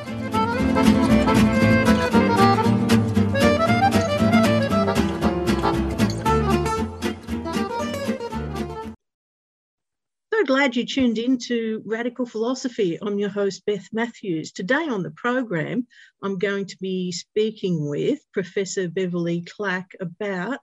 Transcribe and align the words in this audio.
Glad 10.51 10.75
you 10.75 10.85
tuned 10.85 11.17
in 11.17 11.37
to 11.37 11.81
Radical 11.85 12.25
Philosophy. 12.25 12.99
I'm 13.01 13.17
your 13.17 13.29
host, 13.29 13.65
Beth 13.65 13.87
Matthews. 13.93 14.51
Today 14.51 14.85
on 14.89 15.01
the 15.01 15.11
program, 15.11 15.87
I'm 16.21 16.37
going 16.39 16.65
to 16.65 16.77
be 16.81 17.13
speaking 17.13 17.87
with 17.87 18.19
Professor 18.33 18.89
Beverly 18.89 19.45
Clack 19.45 19.95
about 20.01 20.59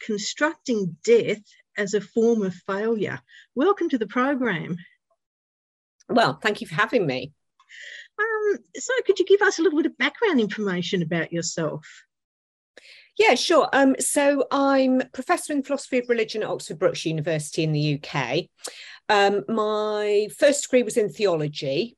constructing 0.00 0.96
death 1.04 1.42
as 1.76 1.92
a 1.92 2.00
form 2.00 2.44
of 2.44 2.54
failure. 2.66 3.20
Welcome 3.54 3.90
to 3.90 3.98
the 3.98 4.06
program. 4.06 4.78
Well, 6.08 6.38
thank 6.42 6.62
you 6.62 6.66
for 6.66 6.76
having 6.76 7.06
me. 7.06 7.34
Um, 8.18 8.56
so, 8.74 8.94
could 9.04 9.18
you 9.18 9.26
give 9.26 9.42
us 9.42 9.58
a 9.58 9.62
little 9.62 9.78
bit 9.78 9.90
of 9.90 9.98
background 9.98 10.40
information 10.40 11.02
about 11.02 11.30
yourself? 11.30 11.86
Yeah, 13.18 13.34
sure. 13.34 13.68
Um, 13.72 13.96
so 13.98 14.46
I'm 14.50 15.02
professor 15.14 15.52
in 15.54 15.62
philosophy 15.62 15.98
of 15.98 16.08
religion 16.08 16.42
at 16.42 16.50
Oxford 16.50 16.78
Brookes 16.78 17.06
University 17.06 17.64
in 17.64 17.72
the 17.72 18.00
UK. 18.02 18.44
Um, 19.08 19.44
my 19.48 20.28
first 20.36 20.64
degree 20.64 20.82
was 20.82 20.96
in 20.96 21.08
theology, 21.08 21.96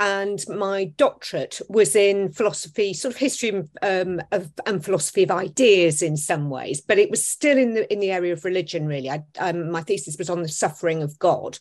and 0.00 0.44
my 0.48 0.84
doctorate 0.96 1.60
was 1.68 1.96
in 1.96 2.30
philosophy, 2.30 2.94
sort 2.94 3.14
of 3.14 3.18
history 3.18 3.64
um, 3.82 4.22
of, 4.30 4.52
and 4.64 4.84
philosophy 4.84 5.24
of 5.24 5.30
ideas 5.32 6.02
in 6.02 6.16
some 6.16 6.50
ways, 6.50 6.80
but 6.80 6.98
it 6.98 7.10
was 7.10 7.26
still 7.26 7.58
in 7.58 7.74
the 7.74 7.92
in 7.92 7.98
the 7.98 8.12
area 8.12 8.32
of 8.32 8.44
religion. 8.44 8.86
Really, 8.86 9.10
I, 9.10 9.24
um, 9.40 9.72
my 9.72 9.82
thesis 9.82 10.16
was 10.16 10.30
on 10.30 10.42
the 10.42 10.48
suffering 10.48 11.02
of 11.02 11.18
God, 11.18 11.58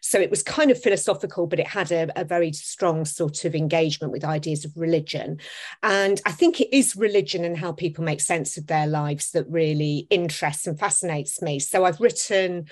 so 0.00 0.18
it 0.18 0.30
was 0.30 0.42
kind 0.42 0.70
of 0.70 0.82
philosophical, 0.82 1.46
but 1.46 1.60
it 1.60 1.68
had 1.68 1.92
a, 1.92 2.20
a 2.20 2.24
very 2.24 2.52
strong 2.52 3.04
sort 3.04 3.44
of 3.44 3.54
engagement 3.54 4.12
with 4.12 4.24
ideas 4.24 4.64
of 4.64 4.72
religion. 4.76 5.38
And 5.82 6.20
I 6.26 6.32
think 6.32 6.60
it 6.60 6.76
is 6.76 6.96
religion 6.96 7.44
and 7.44 7.56
how 7.56 7.72
people 7.72 8.04
make 8.04 8.20
sense 8.20 8.56
of 8.56 8.66
their 8.66 8.88
lives 8.88 9.30
that 9.30 9.48
really 9.48 10.08
interests 10.10 10.66
and 10.66 10.78
fascinates 10.78 11.40
me. 11.40 11.60
So 11.60 11.84
I've 11.84 12.00
written 12.00 12.66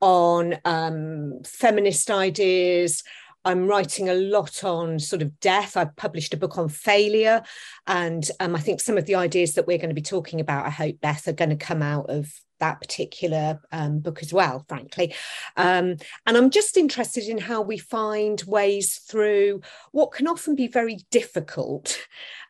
on 0.00 0.56
um, 0.64 1.40
feminist 1.44 2.10
ideas. 2.10 3.02
I'm 3.44 3.66
writing 3.66 4.08
a 4.08 4.14
lot 4.14 4.64
on 4.64 4.98
sort 4.98 5.22
of 5.22 5.38
death. 5.40 5.76
I've 5.76 5.96
published 5.96 6.34
a 6.34 6.38
book 6.38 6.58
on 6.58 6.68
failure. 6.68 7.42
And 7.86 8.28
um, 8.40 8.54
I 8.54 8.60
think 8.60 8.80
some 8.80 8.98
of 8.98 9.06
the 9.06 9.14
ideas 9.14 9.54
that 9.54 9.66
we're 9.66 9.78
going 9.78 9.90
to 9.90 9.94
be 9.94 10.02
talking 10.02 10.40
about, 10.40 10.66
I 10.66 10.70
hope, 10.70 11.00
Beth, 11.00 11.26
are 11.28 11.32
going 11.32 11.50
to 11.50 11.56
come 11.56 11.82
out 11.82 12.10
of 12.10 12.32
that 12.60 12.80
particular 12.80 13.60
um, 13.70 14.00
book 14.00 14.20
as 14.22 14.32
well, 14.32 14.64
frankly. 14.68 15.14
Um, 15.56 15.96
and 16.26 16.36
I'm 16.36 16.50
just 16.50 16.76
interested 16.76 17.24
in 17.24 17.38
how 17.38 17.62
we 17.62 17.78
find 17.78 18.42
ways 18.46 18.96
through 18.96 19.62
what 19.92 20.12
can 20.12 20.26
often 20.26 20.54
be 20.54 20.66
very 20.66 20.98
difficult 21.10 21.98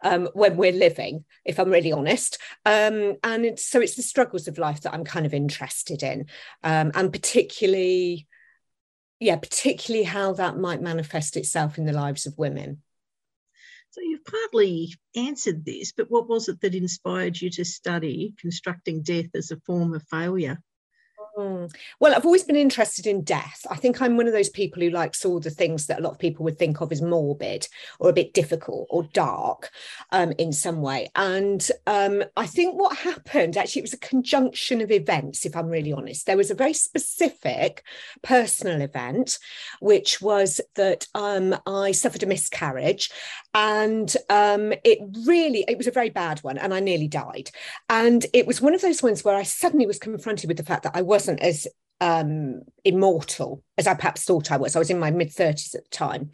um, 0.03 0.29
when 0.33 0.57
we're 0.57 0.73
living, 0.73 1.25
if 1.45 1.59
I'm 1.59 1.71
really 1.71 1.93
honest. 1.93 2.39
Um, 2.65 3.17
and 3.23 3.45
it's, 3.45 3.67
so 3.67 3.81
it's 3.81 3.97
the 3.97 4.03
struggles 4.03 4.49
of 4.49 4.59
life 4.59 4.81
that 4.83 4.95
I'm 4.95 5.05
kind 5.05 5.27
of 5.27 5.35
interested 5.35 6.03
in, 6.03 6.27
um, 6.65 6.91
and 6.95 7.13
particularly, 7.13 8.27
yeah, 9.21 9.37
particularly 9.37 10.05
how 10.05 10.33
that 10.35 10.59
might 10.59 10.83
manifest 10.83 11.37
itself 11.37 11.79
in 11.79 11.87
the 11.87 11.93
lives 11.93 12.27
of 12.27 12.39
women. 12.39 12.83
So 13.91 14.01
you've 14.03 14.25
partly 14.25 14.95
answered 15.17 15.65
this, 15.65 15.93
but 15.93 16.11
what 16.11 16.29
was 16.29 16.49
it 16.49 16.61
that 16.61 16.75
inspired 16.75 17.41
you 17.41 17.51
to 17.51 17.65
study 17.65 18.35
constructing 18.39 19.03
death 19.03 19.31
as 19.35 19.51
a 19.51 19.61
form 19.61 19.95
of 19.95 20.03
failure? 20.09 20.63
Mm. 21.39 21.73
Well, 22.01 22.17
I've 22.17 22.25
always 22.25 22.43
been 22.43 22.57
interested 22.57 23.07
in 23.07 23.23
death. 23.23 23.65
I 23.71 23.77
think 23.77 24.03
I'm 24.03 24.17
one 24.17 24.27
of 24.27 24.33
those 24.33 24.49
people 24.49 24.83
who 24.83 24.91
likes 24.91 25.25
all 25.25 25.39
the 25.39 25.51
things 25.51 25.87
that 25.87 26.01
a 26.01 26.03
lot 26.03 26.11
of 26.11 26.19
people 26.19 26.45
would 26.45 26.59
think 26.59 26.81
of 26.81 26.91
as 26.91 27.01
morbid 27.01 27.69
or 28.01 28.11
a 28.11 28.13
bit 28.13 28.35
difficult 28.35 28.89
or 28.91 29.05
dark 29.13 29.71
um, 30.11 30.33
in 30.33 30.53
some 30.53 30.83
way. 30.83 31.11
And 31.15 31.65
um, 31.87 32.25
I 32.37 32.47
think 32.47 32.75
what 32.75 32.97
happened 32.97 33.57
actually, 33.57 33.81
it 33.81 33.85
was 33.85 33.93
a 33.93 33.99
conjunction 33.99 34.81
of 34.81 34.91
events, 34.91 35.47
if 35.47 35.55
I'm 35.55 35.69
really 35.69 35.93
honest. 35.93 36.27
There 36.27 36.37
was 36.37 36.51
a 36.51 36.57
very 36.57 36.75
specific 36.75 37.85
personal 38.23 38.81
event, 38.81 39.39
which 39.81 40.21
was 40.21 40.61
that 40.75 41.07
um, 41.15 41.55
I 41.69 41.93
suffered 41.93 42.25
a 42.25 42.27
miscarriage 42.27 43.13
and 43.55 44.15
um, 44.29 44.73
it 44.85 44.99
really 45.27 45.65
it 45.69 45.79
was 45.79 45.87
a 45.87 45.93
very 45.93 46.11
bad 46.11 46.39
one 46.41 46.59
and 46.59 46.73
i 46.73 46.81
nearly 46.81 47.09
died 47.09 47.51
and 47.89 48.27
it 48.33 48.47
was 48.47 48.61
one 48.61 48.75
of 48.75 48.81
those 48.81 49.03
ones 49.03 49.25
where 49.25 49.37
i 49.37 49.43
suddenly 49.43 49.87
was 49.87 49.99
confronted 49.99 50.49
with 50.49 50.57
the 50.57 50.63
fact 50.63 50.83
that 50.83 50.95
i 50.95 51.03
wasn't 51.03 51.28
as 51.37 51.67
um, 52.01 52.63
immortal 52.85 53.65
as 53.77 53.89
i 53.89 53.95
perhaps 53.95 54.25
thought 54.25 54.53
i 54.53 54.57
was. 54.57 54.77
I 54.77 54.79
was 54.79 54.91
in 54.91 55.01
my 55.01 55.11
mid 55.11 55.31
30s 55.31 55.75
at 55.75 55.85
the 55.85 55.91
time. 55.91 56.31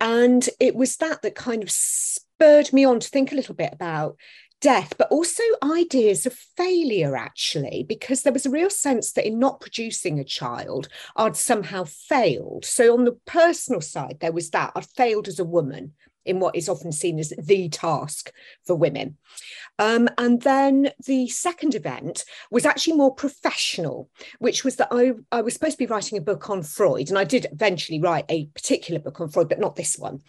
And 0.00 0.48
it 0.58 0.74
was 0.74 0.96
that 0.96 1.22
that 1.22 1.34
kind 1.34 1.62
of 1.62 1.70
spurred 1.70 2.72
me 2.72 2.84
on 2.84 3.00
to 3.00 3.08
think 3.08 3.32
a 3.32 3.34
little 3.34 3.54
bit 3.54 3.72
about 3.72 4.16
death, 4.60 4.94
but 4.98 5.10
also 5.10 5.42
ideas 5.62 6.26
of 6.26 6.34
failure, 6.34 7.16
actually, 7.16 7.84
because 7.88 8.22
there 8.22 8.32
was 8.32 8.46
a 8.46 8.50
real 8.50 8.70
sense 8.70 9.12
that 9.12 9.26
in 9.26 9.38
not 9.38 9.60
producing 9.60 10.18
a 10.18 10.24
child, 10.24 10.88
I'd 11.16 11.36
somehow 11.36 11.84
failed. 11.84 12.64
So, 12.64 12.94
on 12.94 13.04
the 13.04 13.18
personal 13.26 13.80
side, 13.80 14.18
there 14.20 14.32
was 14.32 14.50
that. 14.50 14.72
I'd 14.74 14.86
failed 14.86 15.28
as 15.28 15.38
a 15.38 15.44
woman 15.44 15.92
in 16.24 16.40
what 16.40 16.56
is 16.56 16.68
often 16.68 16.92
seen 16.92 17.18
as 17.18 17.32
the 17.38 17.68
task 17.68 18.32
for 18.64 18.74
women. 18.74 19.16
Um, 19.78 20.08
and 20.18 20.42
then 20.42 20.90
the 21.06 21.28
second 21.28 21.74
event 21.74 22.24
was 22.50 22.66
actually 22.66 22.96
more 22.96 23.14
professional, 23.14 24.10
which 24.38 24.64
was 24.64 24.76
that 24.76 24.88
I, 24.90 25.12
I 25.32 25.40
was 25.40 25.54
supposed 25.54 25.78
to 25.78 25.84
be 25.84 25.86
writing 25.86 26.18
a 26.18 26.22
book 26.22 26.50
on 26.50 26.62
Freud, 26.62 27.08
and 27.08 27.18
I 27.18 27.24
did 27.24 27.46
eventually 27.50 28.00
write 28.00 28.26
a 28.28 28.46
particular 28.46 29.00
book 29.00 29.20
on 29.20 29.30
Freud, 29.30 29.48
but 29.48 29.60
not 29.60 29.76
this 29.76 29.98
one. 29.98 30.20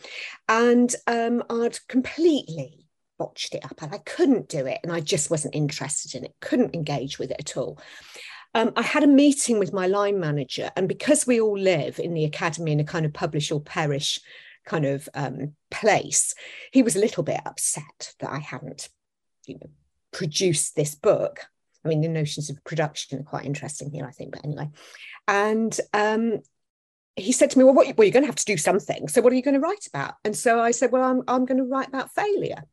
And 0.47 0.93
um, 1.07 1.43
I'd 1.49 1.85
completely 1.87 2.85
botched 3.19 3.53
it 3.53 3.63
up 3.63 3.81
and 3.81 3.93
I 3.93 3.99
couldn't 3.99 4.49
do 4.49 4.65
it, 4.65 4.79
and 4.83 4.91
I 4.91 5.01
just 5.01 5.29
wasn't 5.29 5.55
interested 5.55 6.15
in 6.15 6.23
it, 6.23 6.33
couldn't 6.39 6.73
engage 6.73 7.19
with 7.19 7.31
it 7.31 7.39
at 7.39 7.57
all. 7.57 7.79
Um, 8.53 8.73
I 8.75 8.81
had 8.81 9.03
a 9.03 9.07
meeting 9.07 9.59
with 9.59 9.73
my 9.73 9.87
line 9.87 10.19
manager, 10.19 10.71
and 10.75 10.87
because 10.87 11.27
we 11.27 11.39
all 11.39 11.57
live 11.57 11.99
in 11.99 12.13
the 12.13 12.25
academy 12.25 12.71
in 12.71 12.79
a 12.79 12.85
kind 12.85 13.05
of 13.05 13.13
publish 13.13 13.51
or 13.51 13.61
perish 13.61 14.19
kind 14.65 14.85
of 14.85 15.07
um, 15.13 15.55
place, 15.69 16.33
he 16.71 16.83
was 16.83 16.95
a 16.95 16.99
little 16.99 17.23
bit 17.23 17.41
upset 17.45 18.13
that 18.19 18.29
I 18.29 18.39
hadn't, 18.39 18.89
you 19.45 19.55
know, 19.55 19.69
produced 20.11 20.75
this 20.75 20.95
book. 20.95 21.41
I 21.83 21.87
mean, 21.87 22.01
the 22.01 22.07
notions 22.07 22.49
of 22.49 22.63
production 22.63 23.19
are 23.19 23.23
quite 23.23 23.45
interesting 23.45 23.91
here, 23.91 24.05
I 24.05 24.11
think. 24.11 24.31
But 24.31 24.45
anyway, 24.45 24.69
and 25.27 25.77
um, 25.93 26.39
he 27.15 27.31
said 27.31 27.49
to 27.51 27.57
me, 27.57 27.63
Well, 27.63 27.73
what, 27.73 27.97
well, 27.97 28.05
you're 28.05 28.13
going 28.13 28.23
to 28.23 28.27
have 28.27 28.35
to 28.35 28.45
do 28.45 28.57
something. 28.57 29.07
So, 29.07 29.21
what 29.21 29.33
are 29.33 29.35
you 29.35 29.41
going 29.41 29.55
to 29.55 29.59
write 29.59 29.87
about? 29.87 30.15
And 30.23 30.35
so 30.35 30.59
I 30.59 30.71
said, 30.71 30.91
Well, 30.91 31.03
I'm, 31.03 31.23
I'm 31.27 31.45
going 31.45 31.57
to 31.57 31.63
write 31.63 31.87
about 31.87 32.13
failure 32.13 32.63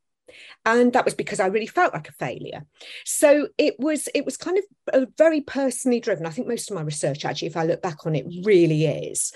and 0.64 0.92
that 0.92 1.04
was 1.04 1.14
because 1.14 1.40
i 1.40 1.46
really 1.46 1.66
felt 1.66 1.94
like 1.94 2.08
a 2.08 2.12
failure. 2.12 2.64
So 3.04 3.48
it 3.58 3.78
was 3.78 4.08
it 4.14 4.25
was 4.25 4.36
kind 4.36 4.58
of 4.92 5.08
very 5.16 5.40
personally 5.40 6.00
driven. 6.00 6.26
I 6.26 6.30
think 6.30 6.48
most 6.48 6.70
of 6.70 6.76
my 6.76 6.82
research 6.82 7.25
actually 7.25 7.48
if 7.48 7.56
i 7.56 7.64
look 7.64 7.82
back 7.82 8.06
on 8.06 8.14
it 8.14 8.26
really 8.44 8.86
is. 8.86 9.32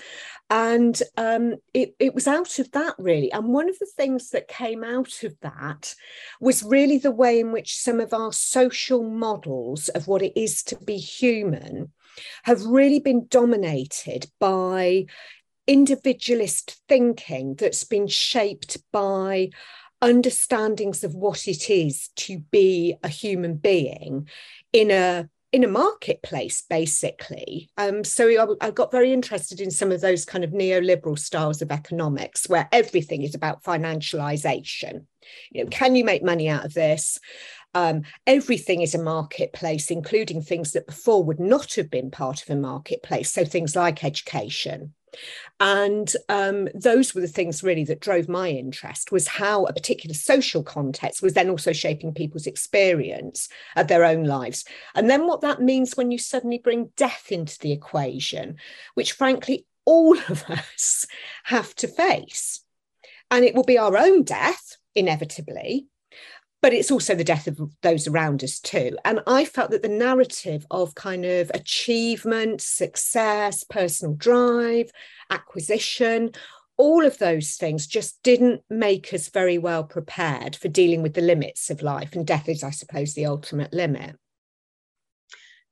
And 0.49 1.01
um, 1.17 1.55
it, 1.73 1.95
it 1.99 2.13
was 2.13 2.27
out 2.27 2.59
of 2.59 2.69
that 2.71 2.95
really. 2.99 3.31
And 3.31 3.47
one 3.47 3.69
of 3.69 3.79
the 3.79 3.89
things 3.97 4.29
that 4.31 4.47
came 4.47 4.83
out 4.83 5.23
of 5.23 5.35
that 5.41 5.95
was 6.39 6.63
really 6.63 6.97
the 6.97 7.11
way 7.11 7.39
in 7.39 7.51
which 7.51 7.77
some 7.77 7.99
of 7.99 8.13
our 8.13 8.31
social 8.33 9.03
models 9.03 9.89
of 9.89 10.07
what 10.07 10.21
it 10.21 10.39
is 10.39 10.61
to 10.63 10.77
be 10.77 10.97
human 10.97 11.91
have 12.43 12.63
really 12.65 12.99
been 12.99 13.25
dominated 13.27 14.27
by 14.39 15.05
individualist 15.65 16.81
thinking 16.87 17.55
that's 17.55 17.85
been 17.85 18.07
shaped 18.07 18.77
by 18.91 19.49
understandings 20.03 21.05
of 21.05 21.15
what 21.15 21.47
it 21.47 21.69
is 21.69 22.09
to 22.17 22.39
be 22.51 22.95
a 23.03 23.07
human 23.07 23.55
being 23.55 24.27
in 24.73 24.91
a 24.91 25.29
in 25.53 25.63
a 25.63 25.67
marketplace 25.67 26.63
basically. 26.67 27.69
Um, 27.77 28.03
so 28.03 28.27
I, 28.61 28.67
I, 28.67 28.71
got 28.71 28.91
very 28.91 29.13
interested 29.13 29.61
in 29.61 29.69
some 29.69 29.91
of 29.91 30.01
those 30.01 30.25
kind 30.25 30.43
of 30.43 30.49
neoliberal 30.49 31.17
styles 31.17 31.61
of 31.61 31.71
economics 31.71 32.49
where 32.49 32.67
everything 32.71 33.21
is 33.21 33.35
about 33.35 33.63
financialization. 33.63 35.05
You 35.51 35.63
know 35.63 35.69
can 35.69 35.95
you 35.95 36.03
make 36.03 36.23
money 36.23 36.49
out 36.49 36.65
of 36.65 36.73
this? 36.73 37.19
Um, 37.75 38.01
everything 38.27 38.81
is 38.81 38.93
a 38.93 39.01
marketplace 39.01 39.89
including 39.89 40.41
things 40.41 40.73
that 40.73 40.87
before 40.87 41.23
would 41.23 41.39
not 41.39 41.75
have 41.75 41.89
been 41.89 42.11
part 42.11 42.41
of 42.41 42.49
a 42.49 42.59
marketplace. 42.59 43.31
So 43.31 43.45
things 43.45 43.75
like 43.75 44.03
education 44.03 44.93
and 45.59 46.13
um, 46.29 46.67
those 46.73 47.13
were 47.13 47.21
the 47.21 47.27
things 47.27 47.63
really 47.63 47.83
that 47.85 48.01
drove 48.01 48.27
my 48.27 48.49
interest 48.49 49.11
was 49.11 49.27
how 49.27 49.65
a 49.65 49.73
particular 49.73 50.13
social 50.13 50.63
context 50.63 51.21
was 51.21 51.33
then 51.33 51.49
also 51.49 51.71
shaping 51.71 52.13
people's 52.13 52.47
experience 52.47 53.49
of 53.75 53.87
their 53.87 54.03
own 54.03 54.23
lives. 54.23 54.65
And 54.95 55.09
then 55.09 55.27
what 55.27 55.41
that 55.41 55.61
means 55.61 55.95
when 55.95 56.11
you 56.11 56.17
suddenly 56.17 56.57
bring 56.57 56.91
death 56.97 57.31
into 57.31 57.57
the 57.59 57.71
equation 57.71 58.57
which 58.95 59.13
frankly 59.13 59.65
all 59.85 60.17
of 60.29 60.43
us 60.49 61.05
have 61.43 61.73
to 61.75 61.87
face. 61.87 62.61
And 63.31 63.45
it 63.45 63.55
will 63.55 63.63
be 63.63 63.77
our 63.77 63.97
own 63.97 64.23
death 64.23 64.77
inevitably 64.95 65.87
but 66.63 66.71
it's 66.71 66.91
also 66.91 67.13
the 67.13 67.25
death 67.25 67.45
of 67.45 67.59
those 67.81 68.07
around 68.07 68.41
us 68.41 68.57
too. 68.57 68.97
And 69.03 69.19
I 69.27 69.43
felt 69.43 69.71
that 69.71 69.81
the 69.81 69.89
narrative 69.89 70.65
of 70.71 70.95
kind 70.95 71.25
of 71.25 71.51
achievement, 71.53 72.61
success, 72.61 73.65
personal 73.65 74.15
drive, 74.15 74.89
acquisition, 75.29 76.31
all 76.77 77.05
of 77.05 77.17
those 77.17 77.55
things 77.55 77.85
just 77.85 78.23
didn't 78.23 78.61
make 78.69 79.13
us 79.13 79.27
very 79.27 79.57
well 79.57 79.83
prepared 79.83 80.55
for 80.55 80.69
dealing 80.69 81.03
with 81.03 81.15
the 81.15 81.21
limits 81.21 81.69
of 81.69 81.81
life. 81.81 82.15
And 82.15 82.25
death 82.25 82.47
is, 82.47 82.63
I 82.63 82.71
suppose, 82.71 83.13
the 83.13 83.25
ultimate 83.25 83.73
limit. 83.73 84.15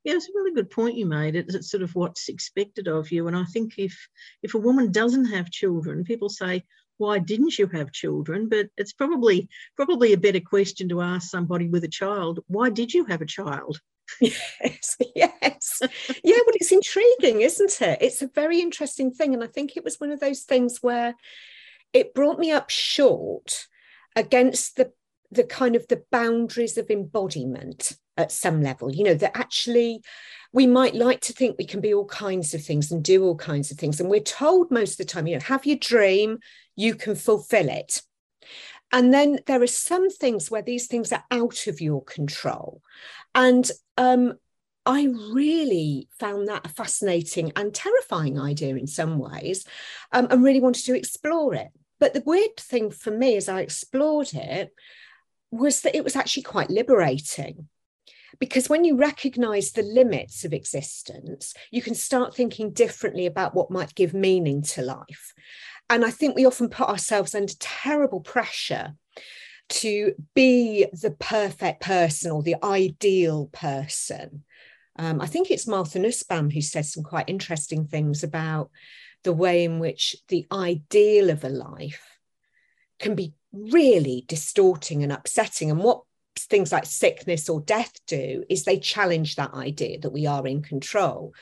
Yeah, 0.03 0.15
it's 0.15 0.27
a 0.27 0.33
really 0.35 0.53
good 0.53 0.71
point 0.71 0.97
you 0.97 1.05
made. 1.05 1.38
It's 1.38 1.71
sort 1.71 1.83
of 1.83 1.95
what's 1.95 2.27
expected 2.27 2.89
of 2.89 3.13
you. 3.13 3.29
And 3.29 3.38
I 3.38 3.45
think 3.45 3.75
if 3.77 3.97
if 4.43 4.55
a 4.55 4.59
woman 4.59 4.91
doesn't 4.91 5.31
have 5.31 5.51
children, 5.51 6.03
people 6.03 6.27
say, 6.27 6.65
why 7.01 7.18
didn't 7.18 7.57
you 7.57 7.68
have 7.68 7.92
children? 7.92 8.48
But 8.48 8.68
it's 8.77 8.94
probably 8.94 9.50
probably 9.75 10.13
a 10.13 10.18
better 10.18 10.39
question 10.39 10.88
to 10.89 11.01
ask 11.01 11.30
somebody 11.30 11.68
with 11.68 11.83
a 11.83 11.89
child. 11.89 12.39
Why 12.48 12.69
did 12.69 12.94
you 12.94 13.06
have 13.06 13.21
a 13.21 13.25
child? 13.25 13.81
Yes, 14.19 14.98
yes. 15.15 15.80
yeah, 15.81 16.39
well, 16.45 16.56
it's 16.56 16.71
intriguing, 16.71 17.42
isn't 17.42 17.81
it? 17.81 18.00
It's 18.01 18.21
a 18.21 18.27
very 18.27 18.59
interesting 18.59 19.12
thing. 19.12 19.33
And 19.33 19.42
I 19.42 19.48
think 19.48 19.77
it 19.77 19.86
was 19.86 20.01
one 20.01 20.12
of 20.12 20.19
those 20.19 20.42
things 20.42 20.80
where 20.81 21.15
it 21.94 22.13
brought 22.13 22.38
me 22.38 22.51
up 22.51 22.69
short 22.69 23.68
against 24.15 24.75
the 24.75 24.92
the 25.31 25.44
kind 25.45 25.77
of 25.77 25.88
the 25.88 26.03
boundaries 26.12 26.77
of 26.77 26.89
embodiment 26.89 27.94
at 28.18 28.31
some 28.31 28.62
level 28.62 28.94
you 28.94 29.03
know 29.03 29.13
that 29.13 29.36
actually 29.36 30.01
we 30.51 30.68
might 30.68 30.94
like 30.94 31.21
to 31.21 31.31
think 31.31 31.56
we 31.57 31.65
can 31.65 31.80
be 31.80 31.94
all 31.94 32.06
kinds 32.06 32.53
of 32.53 32.62
things 32.62 32.92
and 32.92 33.01
do 33.03 33.24
all 33.24 33.38
kinds 33.38 33.71
of 33.71 33.77
things 33.77 34.01
and 34.01 34.09
we're 34.09 34.19
told 34.19 34.69
most 34.69 34.92
of 34.92 34.98
the 34.98 35.06
time 35.06 35.25
you 35.25 35.36
know 35.36 35.42
have 35.42 35.65
your 35.65 35.77
dream 35.77 36.38
you 36.81 36.95
can 36.95 37.16
fulfill 37.16 37.69
it. 37.69 38.01
And 38.92 39.13
then 39.13 39.39
there 39.48 39.62
are 39.62 39.68
some 39.68 40.10
things 40.10 40.51
where 40.51 40.62
these 40.62 40.88
things 40.88 41.13
are 41.13 41.24
out 41.31 41.68
of 41.68 41.80
your 41.80 42.04
control. 42.04 42.81
And 43.33 43.69
um, 43.98 44.33
I 44.86 45.06
really 45.31 46.10
found 46.19 46.48
that 46.48 46.66
a 46.66 46.69
fascinating 46.69 47.54
and 47.56 47.74
terrifying 47.74 48.39
idea 48.39 48.75
in 48.75 48.88
some 48.88 49.19
ways 49.19 49.66
um, 50.12 50.28
and 50.30 50.44
really 50.44 50.60
wanted 50.60 50.86
to 50.86 50.98
explore 50.98 51.54
it. 51.54 51.69
But 52.00 52.13
the 52.13 52.24
weird 52.25 52.57
thing 52.57 52.89
for 52.89 53.12
me 53.12 53.38
as 53.38 53.48
I 53.48 53.62
explored 53.62 54.34
it 54.34 54.74
was 55.51 55.81
that 55.81 55.95
it 55.95 56.04
was 56.04 56.16
actually 56.16 56.44
quite 56.44 56.69
liberating. 56.69 57.69
Because 58.39 58.69
when 58.69 58.84
you 58.84 58.95
recognize 58.95 59.72
the 59.72 59.84
limits 59.84 60.45
of 60.45 60.54
existence, 60.54 61.54
you 61.69 61.81
can 61.81 61.94
start 61.94 62.36
thinking 62.36 62.72
differently 62.72 63.27
about 63.27 63.54
what 63.54 63.69
might 63.69 63.94
give 63.94 64.13
meaning 64.13 64.63
to 64.63 64.81
life. 64.81 65.34
And 65.91 66.05
I 66.05 66.09
think 66.09 66.38
we 66.38 66.45
often 66.45 66.69
put 66.69 66.88
ourselves 66.88 67.35
under 67.35 67.51
terrible 67.59 68.21
pressure 68.21 68.93
to 69.67 70.13
be 70.33 70.85
the 70.93 71.11
perfect 71.11 71.81
person 71.81 72.31
or 72.31 72.41
the 72.41 72.55
ideal 72.63 73.49
person. 73.51 74.45
Um, 74.95 75.19
I 75.19 75.27
think 75.27 75.51
it's 75.51 75.67
Martha 75.67 75.99
Nussbaum 75.99 76.49
who 76.49 76.61
says 76.61 76.93
some 76.93 77.03
quite 77.03 77.27
interesting 77.27 77.88
things 77.88 78.23
about 78.23 78.71
the 79.25 79.33
way 79.33 79.65
in 79.65 79.79
which 79.79 80.15
the 80.29 80.47
ideal 80.49 81.29
of 81.29 81.43
a 81.43 81.49
life 81.49 82.17
can 82.97 83.13
be 83.13 83.33
really 83.51 84.23
distorting 84.29 85.03
and 85.03 85.11
upsetting. 85.11 85.71
And 85.71 85.83
what 85.83 86.03
things 86.38 86.71
like 86.71 86.85
sickness 86.85 87.49
or 87.49 87.59
death 87.59 87.91
do 88.07 88.45
is 88.49 88.63
they 88.63 88.79
challenge 88.79 89.35
that 89.35 89.53
idea 89.53 89.99
that 89.99 90.11
we 90.13 90.25
are 90.25 90.47
in 90.47 90.61
control 90.61 91.33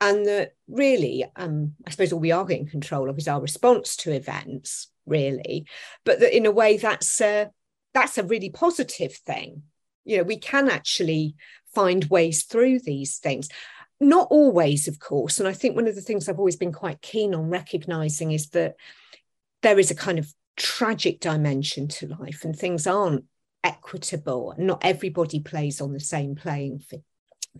and 0.00 0.26
that 0.26 0.52
really 0.68 1.24
um, 1.36 1.74
i 1.86 1.90
suppose 1.90 2.12
all 2.12 2.20
we 2.20 2.32
are 2.32 2.50
in 2.50 2.66
control 2.66 3.10
of 3.10 3.18
is 3.18 3.28
our 3.28 3.40
response 3.40 3.96
to 3.96 4.12
events 4.12 4.90
really. 5.10 5.66
But 6.04 6.20
that 6.20 6.34
in 6.34 6.46
a 6.46 6.50
way 6.50 6.78
that's 6.78 7.20
a 7.20 7.50
that's 7.92 8.16
a 8.16 8.22
really 8.22 8.48
positive 8.48 9.14
thing. 9.14 9.64
You 10.04 10.18
know 10.18 10.22
we 10.22 10.38
can 10.38 10.70
actually 10.70 11.34
find 11.74 12.04
ways 12.06 12.44
through 12.44 12.80
these 12.80 13.18
things. 13.18 13.48
Not 14.00 14.28
always 14.30 14.88
of 14.88 14.98
course. 14.98 15.38
And 15.38 15.48
i 15.48 15.52
think 15.52 15.76
one 15.76 15.88
of 15.88 15.94
the 15.94 16.00
things 16.00 16.28
i've 16.28 16.38
always 16.38 16.56
been 16.56 16.72
quite 16.72 17.02
keen 17.02 17.34
on 17.34 17.50
recognizing 17.50 18.32
is 18.32 18.48
that 18.50 18.76
there 19.62 19.78
is 19.78 19.90
a 19.90 19.94
kind 19.94 20.18
of 20.18 20.32
tragic 20.56 21.20
dimension 21.20 21.88
to 21.88 22.06
life 22.06 22.44
and 22.44 22.56
things 22.56 22.86
aren't 22.86 23.24
equitable. 23.62 24.54
Not 24.56 24.82
everybody 24.82 25.40
plays 25.40 25.82
on 25.82 25.92
the 25.92 26.00
same 26.00 26.34
playing 26.34 26.82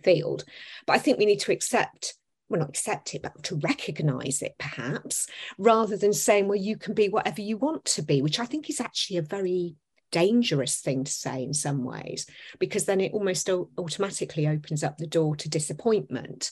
field. 0.03 0.45
But 0.87 0.93
i 0.93 0.99
think 0.99 1.19
we 1.19 1.25
need 1.25 1.41
to 1.41 1.51
accept 1.51 2.15
well, 2.51 2.59
not 2.59 2.69
accept 2.69 3.15
it, 3.15 3.21
but 3.21 3.41
to 3.43 3.55
recognize 3.55 4.41
it 4.41 4.55
perhaps, 4.59 5.27
rather 5.57 5.97
than 5.97 6.13
saying, 6.13 6.47
well, 6.47 6.57
you 6.57 6.77
can 6.77 6.93
be 6.93 7.09
whatever 7.09 7.41
you 7.41 7.57
want 7.57 7.85
to 7.85 8.01
be, 8.01 8.21
which 8.21 8.39
I 8.39 8.45
think 8.45 8.69
is 8.69 8.81
actually 8.81 9.17
a 9.17 9.23
very 9.23 9.75
dangerous 10.11 10.81
thing 10.81 11.05
to 11.05 11.11
say 11.11 11.43
in 11.43 11.53
some 11.53 11.83
ways, 11.83 12.25
because 12.59 12.85
then 12.85 13.01
it 13.01 13.13
almost 13.13 13.49
automatically 13.49 14.47
opens 14.47 14.83
up 14.83 14.97
the 14.97 15.07
door 15.07 15.35
to 15.37 15.49
disappointment 15.49 16.51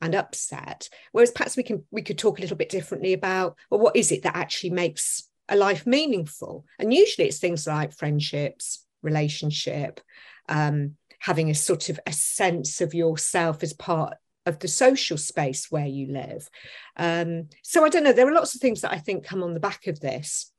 and 0.00 0.14
upset. 0.14 0.88
Whereas 1.12 1.30
perhaps 1.30 1.56
we 1.56 1.62
can 1.62 1.84
we 1.90 2.02
could 2.02 2.18
talk 2.18 2.38
a 2.38 2.42
little 2.42 2.56
bit 2.56 2.68
differently 2.68 3.14
about 3.14 3.56
well, 3.70 3.80
what 3.80 3.96
is 3.96 4.12
it 4.12 4.22
that 4.22 4.36
actually 4.36 4.70
makes 4.70 5.28
a 5.48 5.56
life 5.56 5.86
meaningful? 5.86 6.66
And 6.78 6.92
usually 6.92 7.26
it's 7.26 7.38
things 7.38 7.66
like 7.66 7.96
friendships, 7.96 8.84
relationship, 9.02 10.00
um, 10.48 10.96
having 11.18 11.50
a 11.50 11.54
sort 11.54 11.88
of 11.88 11.98
a 12.06 12.12
sense 12.12 12.80
of 12.80 12.94
yourself 12.94 13.62
as 13.62 13.72
part 13.72 14.14
of 14.48 14.58
the 14.58 14.68
social 14.68 15.16
space 15.16 15.70
where 15.70 15.86
you 15.86 16.12
live. 16.12 16.48
Um, 16.96 17.48
so 17.62 17.84
I 17.84 17.88
don't 17.88 18.04
know, 18.04 18.12
there 18.12 18.28
are 18.28 18.34
lots 18.34 18.54
of 18.54 18.60
things 18.60 18.80
that 18.80 18.92
I 18.92 18.98
think 18.98 19.24
come 19.24 19.42
on 19.42 19.54
the 19.54 19.60
back 19.60 19.86
of 19.86 20.00
this. 20.00 20.52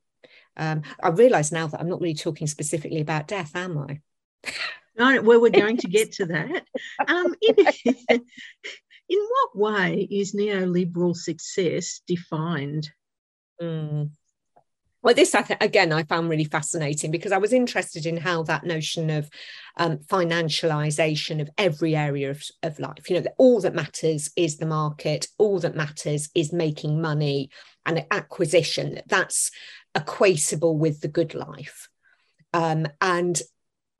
Um, 0.56 0.82
I 1.02 1.08
realise 1.08 1.52
now 1.52 1.66
that 1.66 1.80
I'm 1.80 1.88
not 1.88 2.00
really 2.00 2.14
talking 2.14 2.46
specifically 2.46 3.00
about 3.00 3.28
death, 3.28 3.52
am 3.54 3.78
I? 3.78 4.00
No, 4.98 5.22
well, 5.22 5.40
we're 5.40 5.50
going 5.50 5.78
to 5.78 5.88
get 5.88 6.12
to 6.12 6.26
that. 6.26 6.64
Um, 7.06 7.34
in, 7.40 7.94
in 9.08 9.18
what 9.28 9.56
way 9.56 10.08
is 10.10 10.34
neoliberal 10.34 11.16
success 11.16 12.00
defined? 12.06 12.90
Mm. 13.60 14.10
Well, 15.02 15.14
this 15.14 15.34
I 15.34 15.44
again 15.60 15.92
I 15.92 16.02
found 16.02 16.28
really 16.28 16.44
fascinating 16.44 17.10
because 17.10 17.32
I 17.32 17.38
was 17.38 17.52
interested 17.52 18.04
in 18.04 18.18
how 18.18 18.42
that 18.44 18.64
notion 18.64 19.08
of 19.08 19.30
um, 19.76 19.98
financialization 19.98 21.40
of 21.40 21.48
every 21.56 21.96
area 21.96 22.30
of, 22.30 22.42
of 22.62 22.78
life, 22.78 23.08
you 23.08 23.18
know, 23.18 23.26
all 23.38 23.60
that 23.62 23.74
matters 23.74 24.30
is 24.36 24.58
the 24.58 24.66
market, 24.66 25.26
all 25.38 25.58
that 25.60 25.74
matters 25.74 26.28
is 26.34 26.52
making 26.52 27.00
money 27.00 27.50
and 27.86 28.04
acquisition. 28.10 29.00
That's 29.06 29.50
equatable 29.96 30.76
with 30.76 31.00
the 31.00 31.08
good 31.08 31.34
life. 31.34 31.88
Um, 32.52 32.86
and 33.00 33.40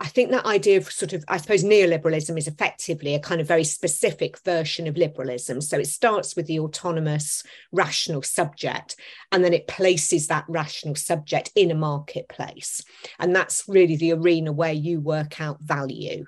I 0.03 0.09
think 0.09 0.31
that 0.31 0.47
idea 0.47 0.79
of 0.79 0.91
sort 0.91 1.13
of, 1.13 1.23
I 1.29 1.37
suppose, 1.37 1.63
neoliberalism 1.63 2.39
is 2.39 2.49
effectively 2.49 3.15
a 3.15 3.21
kind 3.21 3.39
of 3.39 3.47
very 3.47 3.65
specific 3.65 4.39
version 4.45 4.87
of 4.87 4.97
liberalism. 4.97 5.61
So 5.61 5.79
it 5.79 5.89
starts 5.89 6.35
with 6.35 6.47
the 6.47 6.59
autonomous, 6.59 7.43
rational 7.71 8.23
subject, 8.23 8.97
and 9.31 9.45
then 9.45 9.53
it 9.53 9.69
places 9.69 10.27
that 10.29 10.47
rational 10.49 10.95
subject 10.95 11.53
in 11.55 11.71
a 11.71 11.75
marketplace. 11.75 12.83
And 13.19 13.37
that's 13.37 13.65
really 13.69 13.97
the 13.97 14.13
arena 14.13 14.53
where 14.53 14.73
you 14.73 15.01
work 15.01 15.39
out 15.39 15.61
value. 15.61 16.25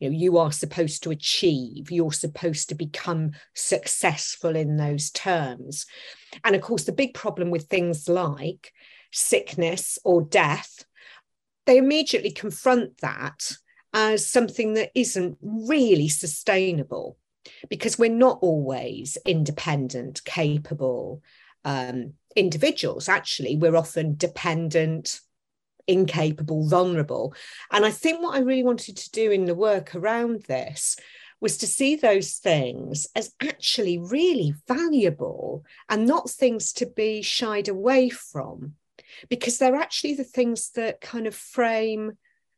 You 0.00 0.10
know, 0.10 0.16
you 0.16 0.38
are 0.38 0.50
supposed 0.50 1.04
to 1.04 1.12
achieve, 1.12 1.92
you're 1.92 2.12
supposed 2.12 2.70
to 2.70 2.74
become 2.74 3.32
successful 3.54 4.56
in 4.56 4.78
those 4.78 5.10
terms. 5.10 5.86
And 6.42 6.56
of 6.56 6.62
course, 6.62 6.84
the 6.84 6.92
big 6.92 7.14
problem 7.14 7.50
with 7.50 7.66
things 7.66 8.08
like 8.08 8.72
sickness 9.12 9.96
or 10.02 10.22
death 10.22 10.84
they 11.66 11.78
immediately 11.78 12.30
confront 12.30 12.98
that 12.98 13.52
as 13.92 14.26
something 14.26 14.74
that 14.74 14.90
isn't 14.94 15.38
really 15.42 16.08
sustainable 16.08 17.16
because 17.68 17.98
we're 17.98 18.10
not 18.10 18.38
always 18.40 19.18
independent, 19.26 20.24
capable 20.24 21.22
um, 21.64 22.14
individuals. 22.34 23.08
Actually, 23.08 23.56
we're 23.56 23.76
often 23.76 24.16
dependent, 24.16 25.20
incapable, 25.86 26.68
vulnerable. 26.68 27.34
And 27.70 27.84
I 27.84 27.90
think 27.90 28.22
what 28.22 28.36
I 28.36 28.40
really 28.40 28.62
wanted 28.62 28.96
to 28.96 29.10
do 29.10 29.30
in 29.30 29.44
the 29.44 29.54
work 29.54 29.94
around 29.94 30.44
this 30.44 30.96
was 31.40 31.58
to 31.58 31.66
see 31.66 31.96
those 31.96 32.34
things 32.34 33.08
as 33.16 33.34
actually 33.42 33.98
really 33.98 34.54
valuable 34.68 35.64
and 35.88 36.06
not 36.06 36.30
things 36.30 36.72
to 36.74 36.86
be 36.86 37.20
shied 37.20 37.68
away 37.68 38.08
from 38.08 38.74
because 39.28 39.58
they're 39.58 39.76
actually 39.76 40.14
the 40.14 40.24
things 40.24 40.70
that 40.70 41.00
kind 41.00 41.26
of 41.26 41.34
frame 41.34 42.12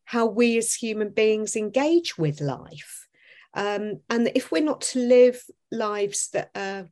how 0.04 0.26
we 0.26 0.58
as 0.58 0.74
human 0.74 1.10
beings 1.10 1.56
engage 1.56 2.18
with 2.18 2.40
life. 2.40 3.08
Um, 3.54 4.00
and 4.10 4.30
if 4.34 4.50
we're 4.50 4.62
not 4.62 4.82
to 4.82 4.98
live 4.98 5.42
lives 5.70 6.28
that 6.30 6.50
are 6.54 6.88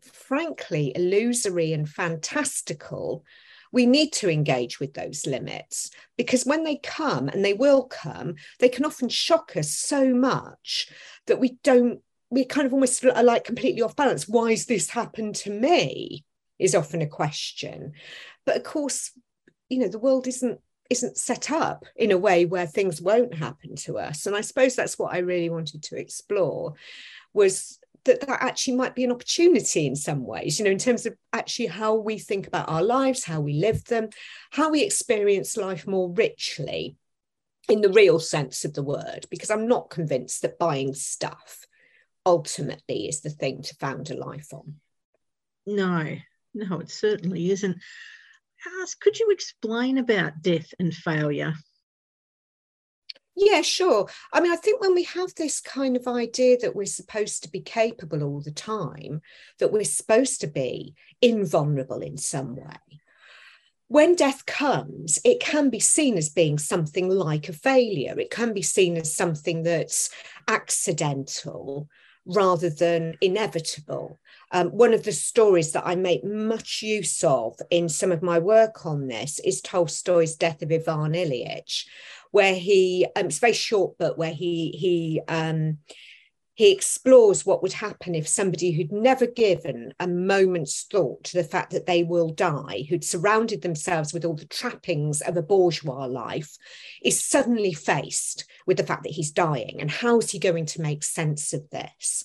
frankly 0.00 0.92
illusory 0.94 1.72
and 1.72 1.88
fantastical, 1.88 3.24
we 3.72 3.84
need 3.84 4.12
to 4.14 4.30
engage 4.30 4.80
with 4.80 4.94
those 4.94 5.26
limits 5.26 5.90
because 6.16 6.46
when 6.46 6.64
they 6.64 6.76
come, 6.76 7.28
and 7.28 7.44
they 7.44 7.52
will 7.52 7.84
come, 7.84 8.36
they 8.60 8.68
can 8.68 8.84
often 8.84 9.08
shock 9.08 9.56
us 9.56 9.70
so 9.70 10.14
much 10.14 10.88
that 11.26 11.40
we 11.40 11.58
don't, 11.62 12.00
we 12.30 12.44
kind 12.44 12.66
of 12.66 12.72
almost 12.72 13.04
are 13.04 13.22
like 13.22 13.44
completely 13.44 13.82
off 13.82 13.96
balance. 13.96 14.28
Why 14.28 14.50
has 14.50 14.66
this 14.66 14.90
happened 14.90 15.34
to 15.36 15.50
me? 15.50 16.24
Is 16.58 16.74
often 16.74 17.02
a 17.02 17.06
question. 17.06 17.92
But 18.48 18.56
of 18.56 18.62
course, 18.62 19.10
you 19.68 19.78
know, 19.78 19.88
the 19.88 19.98
world 19.98 20.26
isn't 20.26 20.58
isn't 20.88 21.18
set 21.18 21.50
up 21.50 21.84
in 21.94 22.10
a 22.12 22.16
way 22.16 22.46
where 22.46 22.66
things 22.66 22.98
won't 22.98 23.34
happen 23.34 23.76
to 23.76 23.98
us. 23.98 24.24
And 24.24 24.34
I 24.34 24.40
suppose 24.40 24.74
that's 24.74 24.98
what 24.98 25.12
I 25.12 25.18
really 25.18 25.50
wanted 25.50 25.82
to 25.82 25.96
explore 25.98 26.72
was 27.34 27.78
that 28.06 28.22
that 28.22 28.42
actually 28.42 28.76
might 28.76 28.94
be 28.94 29.04
an 29.04 29.12
opportunity 29.12 29.86
in 29.86 29.94
some 29.94 30.24
ways, 30.24 30.58
you 30.58 30.64
know, 30.64 30.70
in 30.70 30.78
terms 30.78 31.04
of 31.04 31.14
actually 31.34 31.66
how 31.66 31.96
we 31.96 32.18
think 32.18 32.46
about 32.46 32.70
our 32.70 32.82
lives, 32.82 33.22
how 33.22 33.42
we 33.42 33.52
live 33.52 33.84
them, 33.84 34.08
how 34.50 34.70
we 34.70 34.82
experience 34.82 35.58
life 35.58 35.86
more 35.86 36.10
richly 36.10 36.96
in 37.68 37.82
the 37.82 37.92
real 37.92 38.18
sense 38.18 38.64
of 38.64 38.72
the 38.72 38.82
word, 38.82 39.26
because 39.30 39.50
I'm 39.50 39.68
not 39.68 39.90
convinced 39.90 40.40
that 40.40 40.58
buying 40.58 40.94
stuff 40.94 41.66
ultimately 42.24 43.08
is 43.08 43.20
the 43.20 43.28
thing 43.28 43.60
to 43.64 43.74
found 43.74 44.10
a 44.10 44.16
life 44.16 44.54
on. 44.54 44.76
No, 45.66 46.16
no, 46.54 46.80
it 46.80 46.90
certainly 46.90 47.50
isn't 47.50 47.76
ask, 48.82 49.00
could 49.00 49.18
you 49.18 49.30
explain 49.30 49.98
about 49.98 50.42
death 50.42 50.72
and 50.78 50.94
failure? 50.94 51.54
Yeah, 53.40 53.62
sure. 53.62 54.08
I 54.32 54.40
mean, 54.40 54.52
I 54.52 54.56
think 54.56 54.80
when 54.80 54.94
we 54.94 55.04
have 55.04 55.32
this 55.36 55.60
kind 55.60 55.96
of 55.96 56.08
idea 56.08 56.58
that 56.58 56.74
we're 56.74 56.86
supposed 56.86 57.44
to 57.44 57.50
be 57.50 57.60
capable 57.60 58.24
all 58.24 58.40
the 58.40 58.50
time, 58.50 59.20
that 59.60 59.70
we're 59.70 59.84
supposed 59.84 60.40
to 60.40 60.48
be 60.48 60.94
invulnerable 61.22 62.00
in 62.00 62.16
some 62.16 62.56
way, 62.56 63.00
when 63.86 64.16
death 64.16 64.44
comes, 64.44 65.18
it 65.24 65.40
can 65.40 65.70
be 65.70 65.80
seen 65.80 66.18
as 66.18 66.28
being 66.28 66.58
something 66.58 67.08
like 67.08 67.48
a 67.48 67.52
failure. 67.52 68.18
It 68.18 68.30
can 68.30 68.52
be 68.52 68.62
seen 68.62 68.96
as 68.96 69.14
something 69.14 69.62
that's 69.62 70.10
accidental 70.48 71.88
rather 72.26 72.68
than 72.68 73.14
inevitable. 73.20 74.20
Um, 74.50 74.68
one 74.68 74.94
of 74.94 75.04
the 75.04 75.12
stories 75.12 75.72
that 75.72 75.86
I 75.86 75.94
make 75.94 76.24
much 76.24 76.82
use 76.82 77.22
of 77.22 77.58
in 77.70 77.88
some 77.88 78.12
of 78.12 78.22
my 78.22 78.38
work 78.38 78.86
on 78.86 79.06
this 79.06 79.38
is 79.40 79.60
Tolstoy's 79.60 80.36
Death 80.36 80.62
of 80.62 80.72
Ivan 80.72 81.12
Ilyich, 81.12 81.84
where 82.30 82.54
he 82.54 83.06
um, 83.16 83.26
it's 83.26 83.38
very 83.38 83.52
short, 83.52 83.96
but 83.98 84.16
where 84.16 84.32
he 84.32 84.70
he 84.70 85.20
um, 85.28 85.78
he 86.58 86.72
explores 86.72 87.46
what 87.46 87.62
would 87.62 87.74
happen 87.74 88.16
if 88.16 88.26
somebody 88.26 88.72
who'd 88.72 88.90
never 88.90 89.28
given 89.28 89.94
a 90.00 90.08
moment's 90.08 90.82
thought 90.90 91.22
to 91.22 91.36
the 91.36 91.44
fact 91.44 91.70
that 91.70 91.86
they 91.86 92.02
will 92.02 92.30
die, 92.30 92.84
who'd 92.88 93.04
surrounded 93.04 93.62
themselves 93.62 94.12
with 94.12 94.24
all 94.24 94.34
the 94.34 94.44
trappings 94.44 95.20
of 95.20 95.36
a 95.36 95.42
bourgeois 95.42 96.06
life, 96.06 96.56
is 97.00 97.24
suddenly 97.24 97.72
faced 97.72 98.44
with 98.66 98.76
the 98.76 98.82
fact 98.82 99.04
that 99.04 99.12
he's 99.12 99.30
dying. 99.30 99.76
And 99.80 99.88
how's 99.88 100.32
he 100.32 100.40
going 100.40 100.66
to 100.66 100.82
make 100.82 101.04
sense 101.04 101.52
of 101.52 101.70
this? 101.70 102.24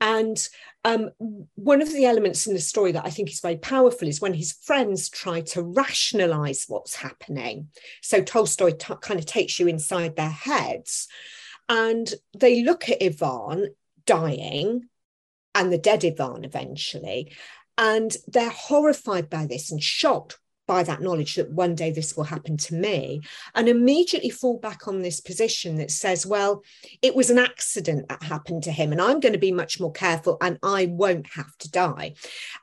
And 0.00 0.48
um, 0.84 1.10
one 1.54 1.82
of 1.82 1.92
the 1.92 2.04
elements 2.04 2.46
in 2.46 2.54
the 2.54 2.60
story 2.60 2.92
that 2.92 3.06
I 3.06 3.10
think 3.10 3.30
is 3.30 3.40
very 3.40 3.56
powerful 3.56 4.06
is 4.06 4.20
when 4.20 4.34
his 4.34 4.52
friends 4.52 5.08
try 5.08 5.40
to 5.40 5.62
rationalize 5.62 6.66
what's 6.68 6.96
happening. 6.96 7.68
So 8.02 8.22
Tolstoy 8.22 8.72
t- 8.72 8.94
kind 9.00 9.18
of 9.18 9.26
takes 9.26 9.58
you 9.58 9.68
inside 9.68 10.16
their 10.16 10.28
heads 10.30 11.08
and 11.68 12.12
they 12.38 12.62
look 12.62 12.88
at 12.88 13.02
Ivan 13.02 13.74
dying 14.04 14.88
and 15.54 15.72
the 15.72 15.78
dead 15.78 16.04
Ivan 16.04 16.44
eventually. 16.44 17.32
And 17.78 18.14
they're 18.26 18.50
horrified 18.50 19.28
by 19.28 19.46
this 19.46 19.70
and 19.70 19.82
shocked 19.82 20.38
by 20.66 20.82
that 20.82 21.02
knowledge 21.02 21.36
that 21.36 21.50
one 21.50 21.74
day 21.74 21.90
this 21.90 22.16
will 22.16 22.24
happen 22.24 22.56
to 22.56 22.74
me 22.74 23.20
and 23.54 23.68
immediately 23.68 24.30
fall 24.30 24.58
back 24.58 24.88
on 24.88 25.02
this 25.02 25.20
position 25.20 25.76
that 25.76 25.90
says 25.90 26.26
well 26.26 26.62
it 27.02 27.14
was 27.14 27.30
an 27.30 27.38
accident 27.38 28.08
that 28.08 28.22
happened 28.22 28.62
to 28.62 28.72
him 28.72 28.92
and 28.92 29.00
i'm 29.00 29.20
going 29.20 29.32
to 29.32 29.38
be 29.38 29.52
much 29.52 29.80
more 29.80 29.92
careful 29.92 30.36
and 30.40 30.58
i 30.62 30.86
won't 30.86 31.26
have 31.32 31.56
to 31.58 31.70
die. 31.70 32.14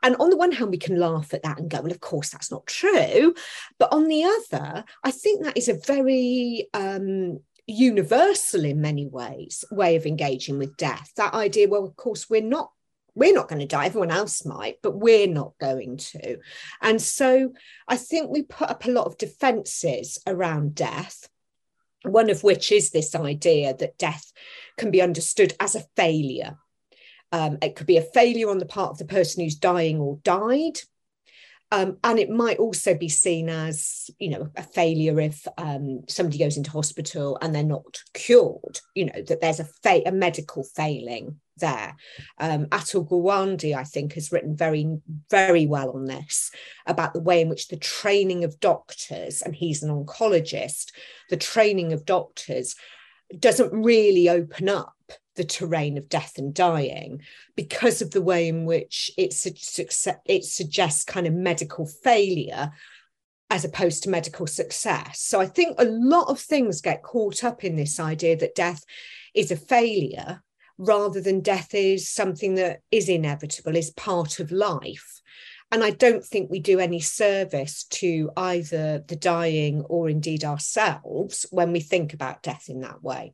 And 0.01 0.15
on 0.17 0.29
the 0.29 0.37
one 0.37 0.51
hand 0.51 0.71
we 0.71 0.77
can 0.77 0.99
laugh 0.99 1.33
at 1.33 1.43
that 1.43 1.59
and 1.59 1.69
go 1.69 1.81
well 1.81 1.91
of 1.91 1.99
course 1.99 2.29
that's 2.29 2.51
not 2.51 2.65
true. 2.67 3.33
But 3.77 3.93
on 3.93 4.07
the 4.07 4.23
other 4.23 4.83
i 5.03 5.11
think 5.11 5.43
that 5.43 5.57
is 5.57 5.69
a 5.69 5.79
very 5.85 6.67
um, 6.73 7.39
universal 7.67 8.65
in 8.65 8.81
many 8.81 9.07
ways 9.07 9.63
way 9.71 9.95
of 9.95 10.05
engaging 10.05 10.57
with 10.57 10.77
death. 10.77 11.11
That 11.15 11.33
idea 11.33 11.67
well 11.67 11.85
of 11.85 11.95
course 11.95 12.29
we're 12.29 12.41
not 12.41 12.71
we're 13.15 13.33
not 13.33 13.47
going 13.47 13.59
to 13.59 13.67
die 13.67 13.85
everyone 13.85 14.11
else 14.11 14.45
might 14.45 14.77
but 14.81 14.97
we're 14.97 15.27
not 15.27 15.53
going 15.59 15.97
to. 15.97 16.37
And 16.81 17.01
so 17.01 17.53
i 17.87 17.97
think 17.97 18.29
we 18.29 18.43
put 18.43 18.69
up 18.69 18.85
a 18.85 18.91
lot 18.91 19.07
of 19.07 19.17
defenses 19.17 20.19
around 20.27 20.75
death 20.75 21.27
one 22.03 22.29
of 22.29 22.43
which 22.43 22.71
is 22.71 22.89
this 22.89 23.15
idea 23.15 23.75
that 23.75 23.97
death 23.97 24.31
can 24.77 24.91
be 24.91 25.01
understood 25.01 25.53
as 25.59 25.75
a 25.75 25.85
failure. 25.95 26.57
Um, 27.31 27.57
it 27.61 27.75
could 27.75 27.87
be 27.87 27.97
a 27.97 28.01
failure 28.01 28.49
on 28.49 28.59
the 28.59 28.65
part 28.65 28.91
of 28.91 28.97
the 28.97 29.05
person 29.05 29.43
who's 29.43 29.55
dying 29.55 29.99
or 29.99 30.19
died 30.23 30.79
um, 31.73 31.97
and 32.03 32.19
it 32.19 32.29
might 32.29 32.59
also 32.59 32.93
be 32.93 33.09
seen 33.09 33.49
as, 33.49 34.11
you 34.19 34.29
know, 34.29 34.47
a 34.55 34.61
failure 34.61 35.19
if 35.19 35.47
um, 35.57 36.01
somebody 36.07 36.37
goes 36.37 36.55
into 36.55 36.69
hospital 36.69 37.35
and 37.41 37.53
they're 37.53 37.63
not 37.63 37.97
cured. 38.13 38.79
You 38.93 39.05
know 39.05 39.21
that 39.27 39.41
there's 39.41 39.59
a, 39.59 39.65
fa- 39.81 40.03
a 40.05 40.11
medical 40.11 40.63
failing 40.63 41.39
there. 41.57 41.95
Um, 42.37 42.67
Atul 42.67 43.09
Gawande, 43.09 43.75
I 43.75 43.85
think, 43.85 44.13
has 44.13 44.31
written 44.31 44.55
very, 44.55 44.85
very 45.31 45.65
well 45.65 45.89
on 45.93 46.05
this 46.05 46.51
about 46.85 47.13
the 47.13 47.21
way 47.21 47.41
in 47.41 47.49
which 47.49 47.69
the 47.69 47.77
training 47.77 48.43
of 48.43 48.59
doctors, 48.59 49.41
and 49.41 49.55
he's 49.55 49.81
an 49.81 49.89
oncologist, 49.89 50.91
the 51.31 51.37
training 51.37 51.91
of 51.91 52.05
doctors 52.05 52.75
doesn't 53.39 53.73
really 53.73 54.29
open 54.29 54.69
up 54.69 54.93
the 55.35 55.43
terrain 55.43 55.97
of 55.97 56.09
death 56.09 56.37
and 56.37 56.53
dying 56.53 57.21
because 57.55 58.01
of 58.01 58.11
the 58.11 58.21
way 58.21 58.47
in 58.47 58.65
which 58.65 59.11
it, 59.17 59.33
it 60.25 60.43
suggests 60.45 61.03
kind 61.03 61.27
of 61.27 61.33
medical 61.33 61.85
failure 61.85 62.71
as 63.49 63.65
opposed 63.65 64.03
to 64.03 64.09
medical 64.09 64.47
success. 64.47 65.21
So 65.21 65.39
I 65.39 65.45
think 65.45 65.75
a 65.77 65.85
lot 65.85 66.27
of 66.27 66.39
things 66.39 66.81
get 66.81 67.03
caught 67.03 67.43
up 67.43 67.63
in 67.63 67.75
this 67.75 67.99
idea 67.99 68.35
that 68.37 68.55
death 68.55 68.83
is 69.33 69.51
a 69.51 69.55
failure 69.55 70.41
rather 70.77 71.21
than 71.21 71.41
death 71.41 71.75
is 71.75 72.09
something 72.09 72.55
that 72.55 72.79
is 72.89 73.09
inevitable, 73.09 73.75
is 73.75 73.91
part 73.91 74.39
of 74.39 74.51
life. 74.51 75.21
And 75.71 75.83
I 75.83 75.91
don't 75.91 76.23
think 76.23 76.49
we 76.49 76.59
do 76.59 76.79
any 76.79 76.99
service 76.99 77.85
to 77.85 78.31
either 78.37 79.03
the 79.07 79.15
dying 79.15 79.81
or 79.83 80.09
indeed 80.09 80.43
ourselves 80.43 81.45
when 81.51 81.71
we 81.71 81.79
think 81.79 82.13
about 82.13 82.43
death 82.43 82.65
in 82.69 82.81
that 82.81 83.03
way. 83.03 83.33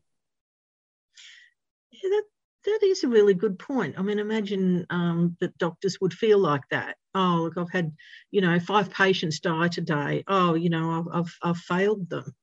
Yeah, 2.03 2.09
that, 2.09 2.23
that 2.65 2.79
is 2.83 3.03
a 3.03 3.07
really 3.07 3.33
good 3.33 3.57
point. 3.57 3.95
I 3.97 4.01
mean, 4.01 4.19
imagine 4.19 4.85
um, 4.89 5.37
that 5.39 5.57
doctors 5.57 5.99
would 6.01 6.13
feel 6.13 6.39
like 6.39 6.63
that. 6.71 6.97
Oh, 7.15 7.41
look, 7.43 7.57
I've 7.57 7.71
had, 7.71 7.93
you 8.31 8.41
know, 8.41 8.59
five 8.59 8.91
patients 8.91 9.39
die 9.39 9.67
today. 9.67 10.23
Oh, 10.27 10.55
you 10.55 10.69
know, 10.69 10.91
I've, 10.91 11.19
I've, 11.19 11.37
I've 11.41 11.57
failed 11.57 12.09
them. 12.09 12.35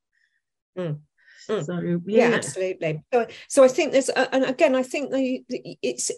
Mm. 0.78 0.98
Mm. 1.48 1.64
So 1.64 1.80
yeah, 2.06 2.28
yeah, 2.28 2.34
absolutely 2.34 3.02
so, 3.12 3.26
so 3.48 3.62
i 3.62 3.68
think 3.68 3.92
there's 3.92 4.10
uh, 4.10 4.26
and 4.32 4.44
again 4.44 4.74
i 4.74 4.82
think 4.82 5.12
the, 5.12 5.44
the 5.48 5.78
it's 5.80 6.10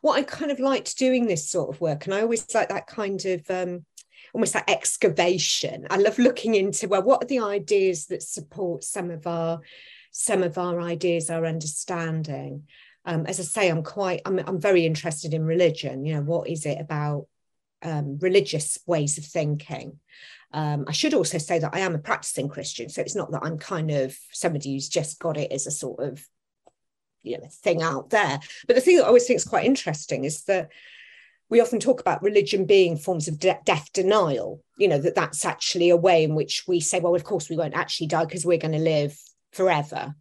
what 0.00 0.16
i 0.16 0.22
kind 0.22 0.52
of 0.52 0.60
liked 0.60 0.96
doing 0.96 1.26
this 1.26 1.50
sort 1.50 1.74
of 1.74 1.80
work 1.80 2.04
and 2.04 2.14
i 2.14 2.20
always 2.20 2.46
like 2.54 2.68
that 2.68 2.86
kind 2.86 3.24
of 3.24 3.50
um 3.50 3.84
almost 4.32 4.54
like 4.54 4.70
excavation 4.70 5.86
i 5.90 5.96
love 5.96 6.18
looking 6.20 6.54
into 6.54 6.86
well 6.86 7.02
what 7.02 7.24
are 7.24 7.26
the 7.26 7.40
ideas 7.40 8.06
that 8.06 8.22
support 8.22 8.84
some 8.84 9.10
of 9.10 9.26
our 9.26 9.60
some 10.12 10.44
of 10.44 10.56
our 10.56 10.80
ideas 10.80 11.30
our 11.30 11.46
understanding 11.46 12.62
um, 13.06 13.26
as 13.26 13.40
i 13.40 13.42
say 13.42 13.68
i'm 13.68 13.82
quite 13.82 14.20
I'm, 14.26 14.38
I'm 14.38 14.60
very 14.60 14.84
interested 14.84 15.32
in 15.32 15.44
religion 15.44 16.04
you 16.04 16.14
know 16.14 16.22
what 16.22 16.48
is 16.48 16.66
it 16.66 16.78
about 16.80 17.26
um, 17.82 18.18
religious 18.20 18.78
ways 18.86 19.18
of 19.18 19.24
thinking 19.24 19.98
um, 20.52 20.84
I 20.88 20.92
should 20.92 21.14
also 21.14 21.38
say 21.38 21.58
that 21.58 21.74
I 21.74 21.80
am 21.80 21.94
a 21.94 21.98
practicing 21.98 22.48
Christian, 22.48 22.88
so 22.88 23.00
it's 23.02 23.16
not 23.16 23.30
that 23.32 23.42
I'm 23.42 23.58
kind 23.58 23.90
of 23.90 24.16
somebody 24.32 24.72
who's 24.72 24.88
just 24.88 25.18
got 25.18 25.36
it 25.36 25.52
as 25.52 25.66
a 25.66 25.70
sort 25.70 26.00
of 26.00 26.26
you 27.22 27.38
know 27.38 27.48
thing 27.50 27.82
out 27.82 28.10
there. 28.10 28.40
But 28.66 28.76
the 28.76 28.80
thing 28.80 28.96
that 28.96 29.04
I 29.04 29.08
always 29.08 29.26
think 29.26 29.38
is 29.38 29.44
quite 29.44 29.66
interesting 29.66 30.24
is 30.24 30.44
that 30.44 30.70
we 31.48 31.60
often 31.60 31.78
talk 31.78 32.00
about 32.00 32.22
religion 32.22 32.64
being 32.64 32.96
forms 32.96 33.28
of 33.28 33.38
de- 33.38 33.58
death 33.64 33.92
denial. 33.92 34.62
You 34.78 34.88
know 34.88 34.98
that 34.98 35.14
that's 35.14 35.44
actually 35.44 35.90
a 35.90 35.96
way 35.96 36.24
in 36.24 36.34
which 36.34 36.64
we 36.66 36.80
say, 36.80 37.00
well, 37.00 37.14
of 37.14 37.24
course 37.24 37.50
we 37.50 37.56
won't 37.56 37.76
actually 37.76 38.06
die 38.06 38.24
because 38.24 38.46
we're 38.46 38.58
going 38.58 38.72
to 38.72 38.78
live 38.78 39.18
forever. 39.52 40.14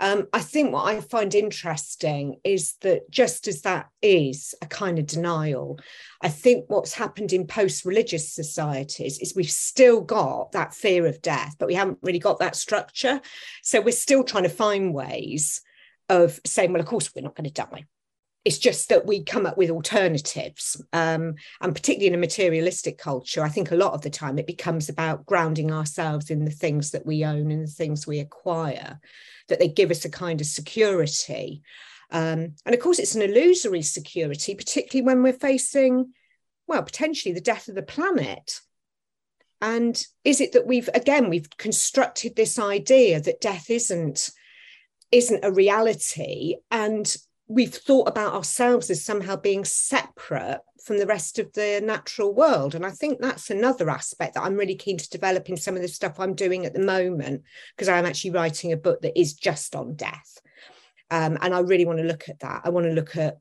Um, 0.00 0.28
I 0.32 0.40
think 0.40 0.72
what 0.72 0.86
I 0.86 1.00
find 1.00 1.34
interesting 1.34 2.36
is 2.42 2.74
that 2.80 3.10
just 3.10 3.46
as 3.46 3.62
that 3.62 3.90
is 4.00 4.54
a 4.62 4.66
kind 4.66 4.98
of 4.98 5.06
denial, 5.06 5.78
I 6.22 6.30
think 6.30 6.64
what's 6.68 6.94
happened 6.94 7.34
in 7.34 7.46
post 7.46 7.84
religious 7.84 8.32
societies 8.32 9.18
is 9.18 9.34
we've 9.36 9.50
still 9.50 10.00
got 10.00 10.52
that 10.52 10.74
fear 10.74 11.06
of 11.06 11.20
death, 11.20 11.56
but 11.58 11.68
we 11.68 11.74
haven't 11.74 11.98
really 12.00 12.18
got 12.18 12.38
that 12.38 12.56
structure. 12.56 13.20
So 13.62 13.82
we're 13.82 13.92
still 13.92 14.24
trying 14.24 14.44
to 14.44 14.48
find 14.48 14.94
ways 14.94 15.60
of 16.08 16.40
saying, 16.46 16.72
well, 16.72 16.80
of 16.80 16.88
course, 16.88 17.10
we're 17.14 17.22
not 17.22 17.36
going 17.36 17.50
to 17.50 17.52
die. 17.52 17.84
It's 18.44 18.58
just 18.58 18.88
that 18.88 19.06
we 19.06 19.22
come 19.22 19.44
up 19.44 19.58
with 19.58 19.70
alternatives. 19.70 20.82
Um, 20.92 21.34
and 21.60 21.74
particularly 21.74 22.08
in 22.08 22.14
a 22.14 22.18
materialistic 22.18 22.96
culture, 22.96 23.44
I 23.44 23.50
think 23.50 23.70
a 23.70 23.76
lot 23.76 23.92
of 23.92 24.00
the 24.00 24.10
time 24.10 24.38
it 24.38 24.46
becomes 24.46 24.88
about 24.88 25.26
grounding 25.26 25.70
ourselves 25.70 26.30
in 26.30 26.44
the 26.44 26.50
things 26.50 26.92
that 26.92 27.04
we 27.04 27.24
own 27.24 27.50
and 27.50 27.66
the 27.66 27.70
things 27.70 28.06
we 28.06 28.18
acquire 28.18 28.98
that 29.48 29.58
they 29.58 29.68
give 29.68 29.90
us 29.90 30.04
a 30.04 30.10
kind 30.10 30.40
of 30.40 30.46
security. 30.46 31.62
Um, 32.10 32.54
and 32.64 32.74
of 32.74 32.80
course, 32.80 32.98
it's 32.98 33.14
an 33.14 33.22
illusory 33.22 33.82
security, 33.82 34.54
particularly 34.54 35.04
when 35.04 35.22
we're 35.22 35.32
facing, 35.32 36.12
well, 36.66 36.82
potentially 36.82 37.34
the 37.34 37.40
death 37.40 37.68
of 37.68 37.74
the 37.74 37.82
planet. 37.82 38.60
And 39.60 40.02
is 40.24 40.40
it 40.40 40.52
that 40.52 40.66
we've 40.66 40.88
again 40.94 41.28
we've 41.28 41.50
constructed 41.58 42.34
this 42.34 42.58
idea 42.58 43.20
that 43.20 43.42
death 43.42 43.68
isn't 43.68 44.30
isn't 45.12 45.44
a 45.44 45.52
reality, 45.52 46.56
and 46.70 47.14
we've 47.50 47.74
thought 47.74 48.06
about 48.06 48.32
ourselves 48.32 48.90
as 48.90 49.04
somehow 49.04 49.34
being 49.34 49.64
separate 49.64 50.60
from 50.84 50.98
the 50.98 51.06
rest 51.06 51.40
of 51.40 51.52
the 51.52 51.80
natural 51.82 52.32
world. 52.32 52.76
And 52.76 52.86
I 52.86 52.90
think 52.90 53.18
that's 53.18 53.50
another 53.50 53.90
aspect 53.90 54.34
that 54.34 54.44
I'm 54.44 54.54
really 54.54 54.76
keen 54.76 54.96
to 54.98 55.10
develop 55.10 55.48
in 55.48 55.56
some 55.56 55.74
of 55.74 55.82
the 55.82 55.88
stuff 55.88 56.20
I'm 56.20 56.36
doing 56.36 56.64
at 56.64 56.74
the 56.74 56.80
moment, 56.80 57.42
because 57.74 57.88
I'm 57.88 58.06
actually 58.06 58.30
writing 58.30 58.70
a 58.70 58.76
book 58.76 59.02
that 59.02 59.18
is 59.18 59.34
just 59.34 59.74
on 59.74 59.96
death. 59.96 60.40
Um, 61.10 61.38
and 61.40 61.52
I 61.52 61.58
really 61.58 61.86
want 61.86 61.98
to 61.98 62.04
look 62.04 62.28
at 62.28 62.38
that. 62.38 62.62
I 62.64 62.70
want 62.70 62.86
to 62.86 62.92
look 62.92 63.16
at 63.16 63.38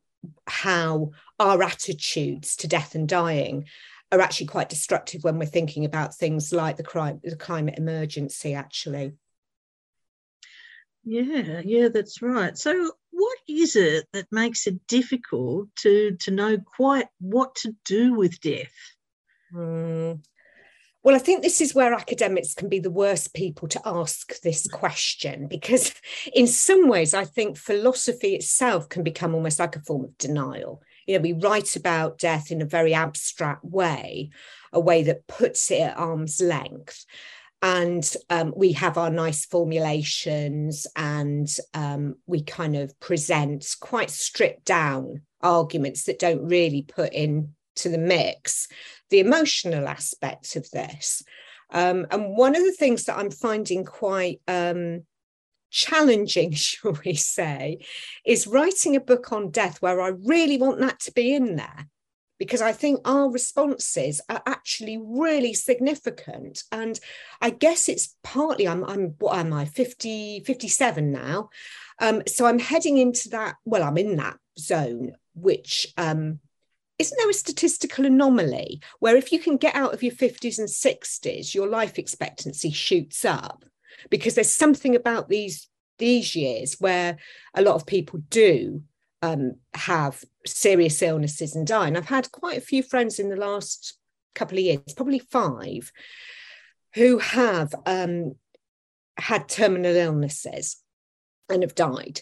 how 0.47 1.11
our 1.39 1.61
attitudes 1.61 2.55
to 2.57 2.67
death 2.67 2.95
and 2.95 3.07
dying 3.07 3.65
are 4.11 4.21
actually 4.21 4.47
quite 4.47 4.69
destructive 4.69 5.23
when 5.23 5.37
we're 5.37 5.45
thinking 5.45 5.85
about 5.85 6.15
things 6.15 6.51
like 6.51 6.77
the, 6.77 7.19
the 7.23 7.35
climate 7.35 7.77
emergency, 7.77 8.55
actually. 8.55 9.13
yeah, 11.03 11.61
yeah, 11.63 11.87
that's 11.89 12.21
right. 12.21 12.57
So, 12.57 12.91
what 13.19 13.37
is 13.47 13.75
it 13.75 14.07
that 14.13 14.31
makes 14.31 14.65
it 14.65 14.87
difficult 14.87 15.67
to 15.77 16.15
to 16.21 16.31
know 16.31 16.57
quite 16.57 17.07
what 17.19 17.53
to 17.55 17.75
do 17.85 18.13
with 18.13 18.39
death? 18.39 18.73
Mm. 19.53 20.21
Well, 21.01 21.15
I 21.15 21.19
think 21.19 21.41
this 21.41 21.61
is 21.61 21.73
where 21.73 21.93
academics 21.93 22.53
can 22.53 22.67
be 22.67 22.79
the 22.79 22.91
worst 22.91 23.33
people 23.33 23.69
to 23.69 23.81
ask 23.85 24.41
this 24.41 24.67
question 24.67 25.47
because, 25.47 25.93
in 26.33 26.45
some 26.45 26.89
ways, 26.89 27.13
I 27.13 27.25
think 27.25 27.57
philosophy 27.57 28.35
itself 28.35 28.89
can 28.89 29.03
become 29.03 29.33
almost 29.33 29.59
like 29.59 29.75
a 29.75 29.81
form 29.81 30.03
of 30.05 30.17
denial. 30.17 30.81
You 31.07 31.15
know, 31.15 31.21
we 31.21 31.33
write 31.33 31.75
about 31.75 32.19
death 32.19 32.51
in 32.51 32.61
a 32.61 32.65
very 32.65 32.93
abstract 32.93 33.63
way, 33.63 34.29
a 34.73 34.79
way 34.79 35.03
that 35.03 35.27
puts 35.27 35.71
it 35.71 35.81
at 35.81 35.97
arm's 35.97 36.41
length. 36.41 37.05
And 37.61 38.15
um, 38.29 38.53
we 38.55 38.71
have 38.73 38.97
our 38.97 39.09
nice 39.09 39.45
formulations 39.45 40.87
and 40.95 41.47
um, 41.73 42.15
we 42.25 42.41
kind 42.41 42.77
of 42.77 42.97
present 43.01 43.75
quite 43.81 44.09
stripped 44.09 44.65
down 44.65 45.23
arguments 45.41 46.03
that 46.05 46.19
don't 46.19 46.47
really 46.47 46.83
put 46.83 47.11
into 47.13 47.49
the 47.83 47.97
mix 47.97 48.67
the 49.09 49.19
emotional 49.19 49.87
aspects 49.87 50.55
of 50.55 50.69
this. 50.71 51.23
Um, 51.71 52.07
and 52.11 52.35
one 52.35 52.55
of 52.55 52.63
the 52.63 52.71
things 52.71 53.05
that 53.05 53.17
I'm 53.17 53.31
finding 53.31 53.85
quite 53.85 54.41
um, 54.47 55.03
challenging, 55.69 56.51
shall 56.53 56.97
we 57.05 57.15
say, 57.15 57.79
is 58.25 58.47
writing 58.47 58.95
a 58.95 59.01
book 59.01 59.31
on 59.31 59.51
death 59.51 59.81
where 59.81 60.01
I 60.01 60.09
really 60.09 60.57
want 60.57 60.79
that 60.79 60.99
to 61.01 61.11
be 61.11 61.33
in 61.33 61.55
there. 61.55 61.87
Because 62.39 62.61
I 62.61 62.71
think 62.71 63.01
our 63.05 63.29
responses 63.29 64.21
are 64.29 64.41
actually 64.47 64.97
really 64.97 65.53
significant. 65.53 66.63
And 66.71 66.99
I 67.41 67.51
guess 67.51 67.89
it's 67.89 68.15
partly, 68.23 68.67
I'm, 68.67 68.83
I'm 68.85 69.15
what 69.19 69.37
am 69.37 69.53
I, 69.53 69.65
50, 69.65 70.41
57 70.45 71.11
now. 71.11 71.49
Um, 71.99 72.23
so 72.27 72.45
I'm 72.45 72.59
heading 72.59 72.97
into 72.97 73.29
that, 73.29 73.55
well, 73.65 73.83
I'm 73.83 73.97
in 73.97 74.15
that 74.15 74.37
zone, 74.57 75.13
which 75.35 75.93
um, 75.97 76.39
isn't 76.99 77.17
there 77.17 77.29
a 77.29 77.33
statistical 77.33 78.05
anomaly 78.05 78.81
where 78.99 79.15
if 79.15 79.31
you 79.31 79.39
can 79.39 79.57
get 79.57 79.73
out 79.73 79.93
of 79.93 80.03
your 80.03 80.13
50s 80.13 80.59
and 80.59 80.67
60s 80.67 81.55
your 81.55 81.67
life 81.67 81.97
expectancy 81.97 82.71
shoots 82.71 83.25
up 83.25 83.65
because 84.09 84.35
there's 84.35 84.51
something 84.51 84.95
about 84.95 85.29
these 85.29 85.67
these 85.97 86.35
years 86.35 86.75
where 86.79 87.17
a 87.55 87.61
lot 87.61 87.75
of 87.75 87.85
people 87.85 88.19
do 88.29 88.83
um, 89.21 89.55
have 89.73 90.23
serious 90.45 91.01
illnesses 91.01 91.55
and 91.55 91.67
die 91.67 91.87
and 91.87 91.97
i've 91.97 92.07
had 92.07 92.31
quite 92.31 92.57
a 92.57 92.61
few 92.61 92.81
friends 92.81 93.19
in 93.19 93.29
the 93.29 93.35
last 93.35 93.97
couple 94.35 94.57
of 94.57 94.63
years 94.63 94.93
probably 94.95 95.19
five 95.19 95.91
who 96.95 97.19
have 97.19 97.73
um, 97.85 98.35
had 99.17 99.47
terminal 99.47 99.95
illnesses 99.95 100.77
and 101.49 101.63
have 101.63 101.75
died 101.75 102.21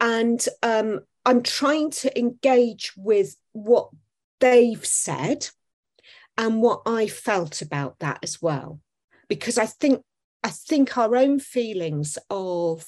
and 0.00 0.48
um, 0.62 1.00
i'm 1.26 1.42
trying 1.42 1.90
to 1.90 2.18
engage 2.18 2.92
with 2.96 3.36
what 3.52 3.90
they've 4.40 4.84
said 4.84 5.48
and 6.40 6.62
what 6.62 6.80
I 6.86 7.06
felt 7.06 7.60
about 7.60 7.98
that 7.98 8.18
as 8.22 8.40
well. 8.40 8.80
Because 9.28 9.58
I 9.58 9.66
think 9.66 10.02
I 10.42 10.48
think 10.48 10.96
our 10.96 11.14
own 11.14 11.38
feelings 11.38 12.16
of 12.30 12.86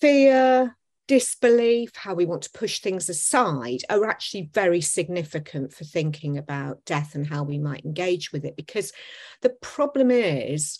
fear, 0.00 0.76
disbelief, 1.08 1.90
how 1.96 2.14
we 2.14 2.26
want 2.26 2.42
to 2.42 2.50
push 2.50 2.78
things 2.78 3.08
aside 3.08 3.80
are 3.90 4.04
actually 4.04 4.50
very 4.52 4.80
significant 4.80 5.72
for 5.72 5.84
thinking 5.84 6.38
about 6.38 6.84
death 6.84 7.14
and 7.14 7.26
how 7.26 7.42
we 7.42 7.58
might 7.58 7.84
engage 7.84 8.30
with 8.30 8.44
it. 8.44 8.56
Because 8.56 8.92
the 9.40 9.50
problem 9.50 10.10
is 10.12 10.78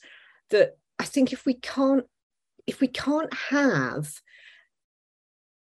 that 0.51 0.77
I 0.99 1.05
think 1.05 1.33
if 1.33 1.45
we 1.45 1.55
can't 1.55 2.05
if 2.67 2.81
we 2.81 2.89
can't 2.89 3.33
have 3.33 4.21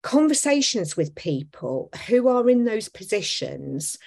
conversations 0.01 0.95
with 0.95 1.15
people 1.15 1.89
who 2.07 2.29
are 2.29 2.49
in 2.49 2.63
those 2.63 2.87
positions, 2.87 3.97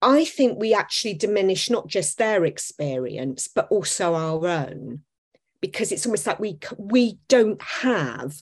I 0.00 0.24
think 0.24 0.58
we 0.58 0.72
actually 0.72 1.14
diminish 1.14 1.68
not 1.68 1.88
just 1.88 2.16
their 2.16 2.44
experience, 2.44 3.48
but 3.48 3.66
also 3.70 4.14
our 4.14 4.46
own. 4.46 5.00
Because 5.60 5.90
it's 5.90 6.06
almost 6.06 6.26
like 6.26 6.38
we, 6.38 6.58
we 6.78 7.18
don't 7.28 7.60
have 7.60 8.34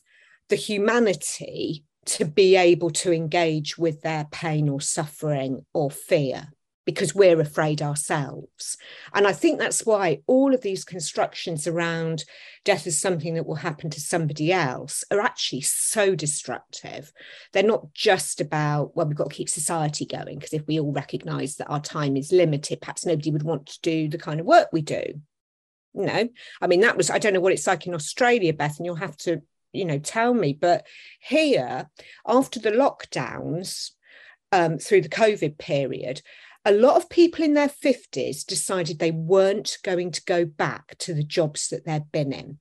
the 0.53 0.57
humanity 0.57 1.83
to 2.05 2.27
be 2.27 2.57
able 2.57 2.91
to 2.91 3.11
engage 3.11 3.79
with 3.79 4.03
their 4.03 4.27
pain 4.31 4.69
or 4.69 4.83
suffering 4.83 5.65
or 5.73 5.91
fear 5.91 6.53
because 6.85 7.15
we're 7.15 7.41
afraid 7.41 7.81
ourselves. 7.81 8.77
And 9.15 9.27
I 9.27 9.33
think 9.33 9.59
that's 9.59 9.87
why 9.87 10.19
all 10.27 10.53
of 10.53 10.61
these 10.61 10.85
constructions 10.85 11.67
around 11.67 12.25
death 12.67 12.87
is 12.87 13.01
something 13.01 13.33
that 13.33 13.47
will 13.47 13.55
happen 13.55 13.89
to 13.89 14.01
somebody 14.01 14.53
else 14.53 15.05
are 15.11 15.21
actually 15.21 15.63
so 15.63 16.15
destructive. 16.15 17.11
They're 17.55 17.63
not 17.63 17.95
just 17.95 18.43
about, 18.43 18.95
well, 18.95 19.07
we've 19.07 19.17
got 19.17 19.31
to 19.31 19.37
keep 19.37 19.49
society 19.49 20.05
going, 20.05 20.39
because 20.39 20.53
if 20.53 20.67
we 20.67 20.79
all 20.79 20.93
recognize 20.93 21.57
that 21.57 21.69
our 21.69 21.81
time 21.81 22.19
is 22.19 22.31
limited, 22.31 22.83
perhaps 22.83 23.07
nobody 23.07 23.31
would 23.31 23.43
want 23.43 23.65
to 23.69 23.81
do 23.81 24.07
the 24.07 24.19
kind 24.19 24.39
of 24.39 24.45
work 24.45 24.69
we 24.71 24.83
do. 24.83 25.23
No, 25.95 26.29
I 26.61 26.67
mean, 26.67 26.81
that 26.81 26.99
was, 26.99 27.09
I 27.09 27.19
don't 27.19 27.33
know 27.33 27.41
what 27.41 27.55
it's 27.55 27.67
like 27.67 27.87
in 27.87 27.95
Australia, 27.95 28.53
Beth, 28.53 28.77
and 28.77 28.85
you'll 28.85 28.97
have 28.97 29.17
to, 29.19 29.41
you 29.73 29.85
know, 29.85 29.99
tell 29.99 30.35
me. 30.35 30.53
But 30.53 30.87
here, 31.21 31.91
after 32.27 32.61
the 32.61 32.71
lockdowns, 32.71 33.91
um, 34.53 34.79
through 34.79 35.01
the 35.01 35.09
COVID 35.09 35.59
period, 35.59 36.23
a 36.65 36.73
lot 36.73 36.97
of 36.97 37.11
people 37.11 37.45
in 37.45 37.55
their 37.55 37.69
50s 37.69 38.45
decided 38.45 38.99
they 38.99 39.11
weren't 39.11 39.79
going 39.83 40.13
to 40.13 40.25
go 40.25 40.45
back 40.45 40.97
to 40.99 41.15
the 41.15 41.25
jobs 41.25 41.69
that 41.69 41.85
they'd 41.85 42.13
been 42.13 42.33
in 42.33 42.59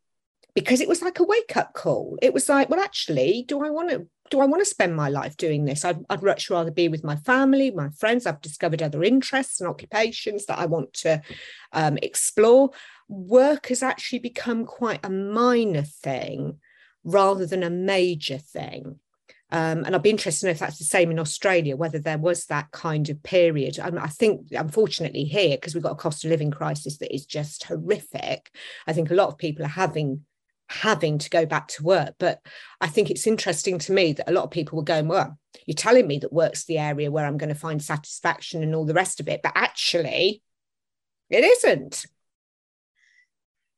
because 0.56 0.82
it 0.82 0.88
was 0.88 1.02
like 1.02 1.20
a 1.20 1.24
wake 1.24 1.56
up 1.56 1.74
call. 1.74 2.18
It 2.22 2.34
was 2.34 2.50
like, 2.50 2.70
well, 2.70 2.80
actually, 2.80 3.46
do 3.48 3.64
I 3.64 3.70
want 3.70 3.90
to 3.90 4.08
do 4.30 4.40
I 4.40 4.46
want 4.46 4.62
to 4.62 4.66
spend 4.66 4.96
my 4.96 5.10
life 5.10 5.36
doing 5.36 5.66
this? 5.66 5.84
I'd, 5.84 6.06
I'd 6.10 6.24
much 6.24 6.50
rather 6.50 6.72
be 6.72 6.88
with 6.88 7.04
my 7.04 7.18
family, 7.18 7.70
my 7.70 7.90
friends. 7.90 8.26
I've 8.26 8.40
discovered 8.40 8.82
other 8.82 9.04
interests 9.04 9.60
and 9.60 9.70
occupations 9.70 10.46
that 10.46 10.58
I 10.58 10.68
want 10.68 10.94
to 10.94 11.22
um, 11.74 11.98
explore. 12.02 12.70
Work 13.10 13.68
has 13.68 13.84
actually 13.84 14.20
become 14.20 14.66
quite 14.66 15.06
a 15.06 15.10
minor 15.10 15.84
thing 15.84 16.60
rather 17.04 17.46
than 17.46 17.64
a 17.64 17.70
major 17.70 18.38
thing. 18.38 19.00
Um, 19.54 19.84
and 19.84 19.94
I'd 19.94 20.04
be 20.04 20.10
interested 20.10 20.42
to 20.42 20.46
know 20.48 20.52
if 20.52 20.60
that's 20.60 20.78
the 20.78 20.86
same 20.86 21.12
in 21.12 21.20
Australia, 21.20 21.76
whether 21.76 22.00
there 22.00 22.18
was 22.18 22.46
that 22.46 22.72
kind 22.72 23.10
of 23.10 23.22
period. 23.22 23.80
I, 23.80 23.90
I 23.98 24.08
think, 24.08 24.48
unfortunately, 24.52 25.26
here, 25.26 25.58
because 25.58 25.74
we've 25.74 25.84
got 25.84 25.92
a 25.92 25.96
cost 25.96 26.24
of 26.24 26.30
living 26.30 26.52
crisis 26.52 27.00
that 27.00 27.14
is 27.14 27.26
just 27.26 27.66
horrific, 27.66 28.50
I 28.88 28.94
think 28.94 29.12
a 29.12 29.16
lot 29.16 29.28
of 29.28 29.38
people 29.38 29.66
are 29.66 29.70
having 29.70 30.26
having 30.70 31.18
to 31.18 31.30
go 31.30 31.46
back 31.46 31.68
to 31.68 31.84
work. 31.84 32.16
But 32.18 32.40
I 32.80 32.88
think 32.88 33.10
it's 33.10 33.28
interesting 33.28 33.78
to 33.80 33.92
me 33.92 34.14
that 34.14 34.30
a 34.30 34.34
lot 34.34 34.46
of 34.46 34.52
people 34.52 34.78
were 34.78 34.86
going, 34.86 35.10
well, 35.10 35.38
you're 35.66 35.76
telling 35.76 36.08
me 36.08 36.20
that 36.20 36.32
work's 36.32 36.64
the 36.64 36.78
area 36.78 37.12
where 37.12 37.26
I'm 37.26 37.38
going 37.38 37.54
to 37.54 37.56
find 37.56 37.84
satisfaction 37.84 38.64
and 38.64 38.74
all 38.74 38.86
the 38.86 38.94
rest 38.94 39.20
of 39.20 39.28
it. 39.28 39.42
But 39.44 39.52
actually, 39.56 40.42
it 41.30 41.44
isn't. 41.44 42.06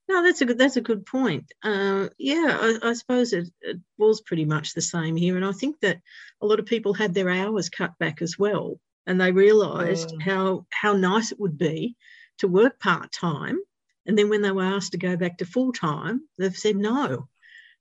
No, 0.09 0.21
that's 0.21 0.41
a 0.41 0.45
good. 0.45 0.57
That's 0.57 0.75
a 0.75 0.81
good 0.81 1.05
point. 1.05 1.51
Uh, 1.63 2.09
yeah, 2.17 2.57
I, 2.59 2.89
I 2.89 2.93
suppose 2.93 3.31
it, 3.31 3.47
it, 3.61 3.77
was 3.97 4.21
pretty 4.21 4.45
much 4.45 4.73
the 4.73 4.81
same 4.81 5.15
here, 5.15 5.37
and 5.37 5.45
I 5.45 5.53
think 5.53 5.79
that 5.79 5.99
a 6.41 6.45
lot 6.45 6.59
of 6.59 6.65
people 6.65 6.93
had 6.93 7.13
their 7.13 7.29
hours 7.29 7.69
cut 7.69 7.97
back 7.99 8.21
as 8.21 8.37
well, 8.37 8.79
and 9.07 9.19
they 9.19 9.31
realised 9.31 10.09
mm. 10.09 10.21
how 10.21 10.65
how 10.69 10.93
nice 10.93 11.31
it 11.31 11.39
would 11.39 11.57
be 11.57 11.95
to 12.39 12.49
work 12.49 12.79
part 12.79 13.11
time, 13.13 13.59
and 14.05 14.17
then 14.17 14.29
when 14.29 14.41
they 14.41 14.51
were 14.51 14.63
asked 14.63 14.91
to 14.91 14.97
go 14.97 15.15
back 15.15 15.37
to 15.37 15.45
full 15.45 15.71
time, 15.71 16.27
they've 16.37 16.57
said 16.57 16.75
no, 16.75 17.29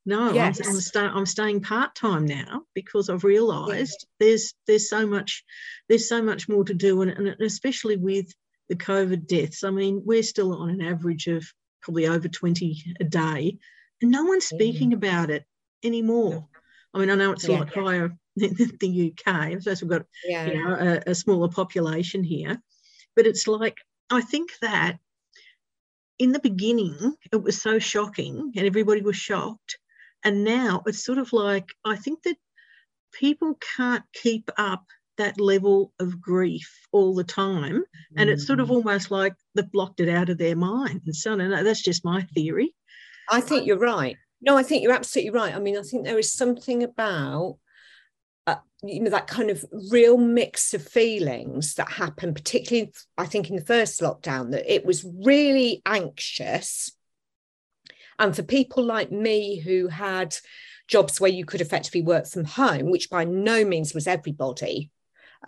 no, 0.05 0.33
yes. 0.33 0.61
I'm, 0.61 0.75
I'm, 0.75 0.81
sta- 0.81 1.13
I'm 1.15 1.27
staying 1.27 1.61
part 1.61 1.95
time 1.95 2.25
now 2.25 2.63
because 2.75 3.09
I've 3.09 3.25
realised 3.25 4.07
yeah. 4.21 4.27
there's 4.27 4.55
there's 4.67 4.89
so 4.89 5.07
much 5.07 5.45
there's 5.89 6.09
so 6.09 6.23
much 6.23 6.49
more 6.49 6.65
to 6.65 6.75
do, 6.75 7.03
and, 7.03 7.11
and 7.11 7.41
especially 7.41 7.97
with 7.97 8.33
the 8.69 8.77
COVID 8.77 9.27
deaths. 9.27 9.63
I 9.63 9.71
mean, 9.71 10.03
we're 10.05 10.23
still 10.23 10.55
on 10.55 10.71
an 10.71 10.83
average 10.83 11.29
of 11.29 11.45
probably 11.83 12.07
over 12.07 12.29
20 12.29 12.97
a 13.01 13.05
day, 13.05 13.59
and 14.01 14.11
no 14.11 14.25
one's 14.25 14.47
speaking 14.47 14.91
mm. 14.91 14.95
about 14.95 15.31
it 15.31 15.45
anymore. 15.83 16.47
I 16.95 16.99
mean, 16.99 17.11
I 17.11 17.15
know 17.15 17.33
it's 17.33 17.49
a 17.49 17.53
yeah, 17.53 17.59
lot 17.59 17.77
yeah. 17.77 17.83
higher 17.83 18.19
than 18.37 18.55
the 18.81 19.13
UK. 19.13 19.35
I 19.35 19.59
suppose 19.59 19.83
we've 19.83 19.91
got 19.91 20.07
yeah. 20.25 20.47
you 20.47 20.65
know 20.65 20.75
a, 20.75 21.11
a 21.11 21.15
smaller 21.15 21.49
population 21.49 22.23
here, 22.25 22.61
but 23.17 23.27
it's 23.27 23.47
like 23.47 23.77
I 24.11 24.21
think 24.21 24.51
that 24.61 24.99
in 26.19 26.33
the 26.33 26.41
beginning 26.41 27.15
it 27.33 27.43
was 27.43 27.61
so 27.61 27.79
shocking 27.79 28.53
and 28.57 28.67
everybody 28.67 29.03
was 29.03 29.17
shocked, 29.17 29.79
and 30.25 30.45
now 30.45 30.83
it's 30.87 31.05
sort 31.05 31.19
of 31.19 31.33
like 31.33 31.69
I 31.85 31.97
think 31.97 32.23
that 32.23 32.37
people 33.13 33.59
can't 33.77 34.05
keep 34.13 34.51
up 34.57 34.85
that 35.19 35.41
level 35.41 35.93
of 36.01 36.21
grief 36.21 36.87
all 36.91 37.15
the 37.15 37.25
time. 37.25 37.85
And 38.17 38.31
it's 38.31 38.47
sort 38.47 38.61
of 38.61 38.69
mm. 38.69 38.73
almost 38.73 39.11
like 39.11 39.35
they've 39.55 39.71
blocked 39.71 40.01
it 40.01 40.09
out 40.09 40.29
of 40.29 40.39
their 40.39 40.57
mind. 40.57 41.03
And 41.07 41.17
so 41.17 41.35
no, 41.35 41.63
that's 41.63 41.83
just 41.83 42.05
my 42.05 42.23
theory. 42.35 42.75
I 43.31 43.41
think 43.41 43.67
you're 43.67 43.79
right. 43.79 44.17
No, 44.41 44.57
I 44.57 44.63
think 44.63 44.83
you're 44.83 44.93
absolutely 44.93 45.31
right. 45.31 45.55
I 45.55 45.61
mean, 45.61 45.79
I 45.79 45.83
think 45.83 46.05
there 46.05 46.19
is 46.19 46.33
something 46.33 46.83
about 46.83 47.59
uh, 48.47 48.57
you 48.83 49.01
know 49.01 49.11
that 49.11 49.29
kind 49.29 49.51
of 49.51 49.65
real 49.91 50.19
mix 50.19 50.75
of 50.75 50.87
feelings 50.87 51.75
that 51.75 51.89
happened 51.89 52.35
particularly 52.35 52.91
i 53.17 53.25
think 53.25 53.49
in 53.49 53.55
the 53.55 53.65
first 53.65 54.01
lockdown 54.01 54.51
that 54.51 54.69
it 54.69 54.85
was 54.85 55.07
really 55.25 55.81
anxious 55.87 56.91
and 58.19 58.35
for 58.35 58.43
people 58.43 58.83
like 58.83 59.13
me 59.13 59.61
who 59.61 59.87
had 59.87 60.35
jobs 60.89 61.21
where 61.21 61.31
you 61.31 61.45
could 61.45 61.61
effectively 61.61 62.03
work 62.03 62.27
from 62.27 62.45
home 62.45 62.91
which 62.91 63.09
by 63.11 63.23
no 63.23 63.65
means 63.65 63.95
was 63.95 64.09
everybody 64.09 64.91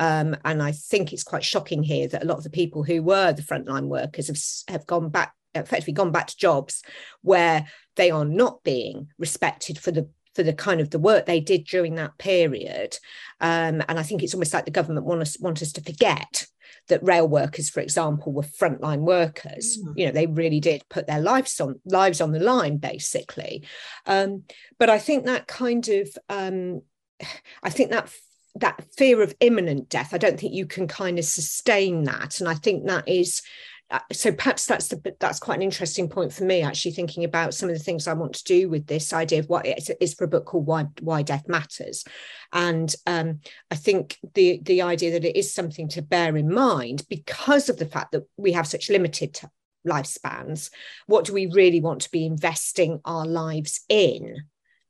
um, 0.01 0.37
and 0.45 0.63
I 0.63 0.73
think 0.73 1.13
it's 1.13 1.25
quite 1.25 1.45
shocking 1.45 1.83
here 1.83 2.09
that 2.09 2.23
a 2.23 2.27
lot 2.27 2.39
of 2.39 2.45
the 2.45 2.51
people 2.51 2.83
who 2.83 3.03
were 3.03 3.33
the 3.33 3.43
frontline 3.43 3.87
workers 3.89 4.29
have, 4.29 4.75
have 4.77 4.87
gone 4.87 5.09
back, 5.09 5.35
effectively 5.55 5.93
gone 5.93 6.13
back 6.13 6.29
to 6.29 6.37
jobs 6.37 6.83
where 7.23 7.67
they 7.97 8.11
are 8.11 8.25
not 8.25 8.63
being 8.65 9.09
respected 9.19 9.79
for 9.79 9.91
the 9.91 10.09
for 10.35 10.43
the 10.43 10.53
kind 10.53 10.81
of 10.81 10.91
the 10.91 10.99
work 10.99 11.27
they 11.27 11.39
did 11.39 11.65
during 11.65 11.95
that 11.95 12.19
period. 12.19 12.99
Um, 13.41 13.83
and 13.89 14.01
I 14.01 14.03
think 14.03 14.23
it's 14.23 14.35
almost 14.35 14.53
like 14.53 14.65
the 14.65 14.73
government 14.73 15.07
want 15.07 15.23
us 15.23 15.39
want 15.39 15.63
us 15.63 15.73
to 15.73 15.81
forget 15.81 16.47
that 16.89 17.03
rail 17.03 17.27
workers, 17.27 17.71
for 17.71 17.81
example, 17.81 18.33
were 18.33 18.43
frontline 18.43 19.01
workers. 19.01 19.79
Mm. 19.79 19.93
You 19.97 20.07
know, 20.07 20.13
they 20.13 20.27
really 20.27 20.61
did 20.61 20.83
put 20.91 21.07
their 21.07 21.21
lives 21.21 21.61
on 21.61 21.81
lives 21.85 22.21
on 22.21 22.33
the 22.33 22.41
line, 22.41 22.79
basically. 22.79 23.65
Um, 24.07 24.45
but 24.79 24.91
I 24.91 24.99
think 24.99 25.25
that 25.25 25.47
kind 25.47 25.89
of 25.89 26.09
um, 26.29 26.83
I 27.63 27.71
think 27.71 27.91
that 27.91 28.13
that 28.57 28.85
fear 28.97 29.23
of 29.23 29.35
imminent 29.41 29.89
death 29.89 30.15
i 30.15 30.19
don't 30.19 30.39
think 30.39 30.53
you 30.53 30.67
can 30.67 30.87
kind 30.87 31.19
of 31.19 31.25
sustain 31.25 32.05
that. 32.05 32.41
And 32.41 32.49
i 32.49 32.55
think 32.55 32.87
that 32.87 33.09
is 33.09 33.43
uh, 33.91 34.01
so 34.11 34.33
perhaps 34.33 34.65
that's 34.65 34.89
the 34.89 35.15
that's 35.21 35.39
quite 35.39 35.57
an 35.57 35.63
interesting 35.63 36.09
point 36.09 36.33
for 36.33 36.45
me 36.45 36.63
actually 36.63 36.91
thinking 36.91 37.23
about 37.23 37.53
some 37.53 37.69
of 37.69 37.77
the 37.77 37.83
things 37.83 38.09
i 38.09 38.15
want 38.15 38.33
to 38.33 38.45
do 38.45 38.69
with 38.69 38.87
this 38.87 39.13
idea 39.13 39.39
of 39.39 39.49
what 39.49 39.67
it 39.67 39.91
is 40.01 40.15
for 40.15 40.25
a 40.25 40.29
book 40.29 40.47
called 40.47 40.67
why 40.67 40.87
why 41.01 41.23
death 41.23 41.47
matters. 41.49 42.05
And 42.53 42.95
um, 43.07 43.41
i 43.71 43.77
think 43.77 44.19
the 44.35 44.61
the 44.63 44.83
idea 44.83 45.13
that 45.13 45.25
it 45.25 45.37
is 45.37 45.53
something 45.53 45.89
to 45.91 46.03
bear 46.03 46.37
in 46.37 46.53
mind 46.53 47.05
because 47.11 47.69
of 47.69 47.79
the 47.79 47.87
fact 47.87 48.13
that 48.13 48.25
we 48.37 48.53
have 48.53 48.67
such 48.67 48.89
limited 48.89 49.39
lifespans 49.87 50.71
what 51.07 51.27
do 51.27 51.35
we 51.35 51.47
really 51.47 51.81
want 51.81 52.01
to 52.01 52.11
be 52.11 52.25
investing 52.25 53.01
our 53.05 53.27
lives 53.27 53.85
in 53.91 54.45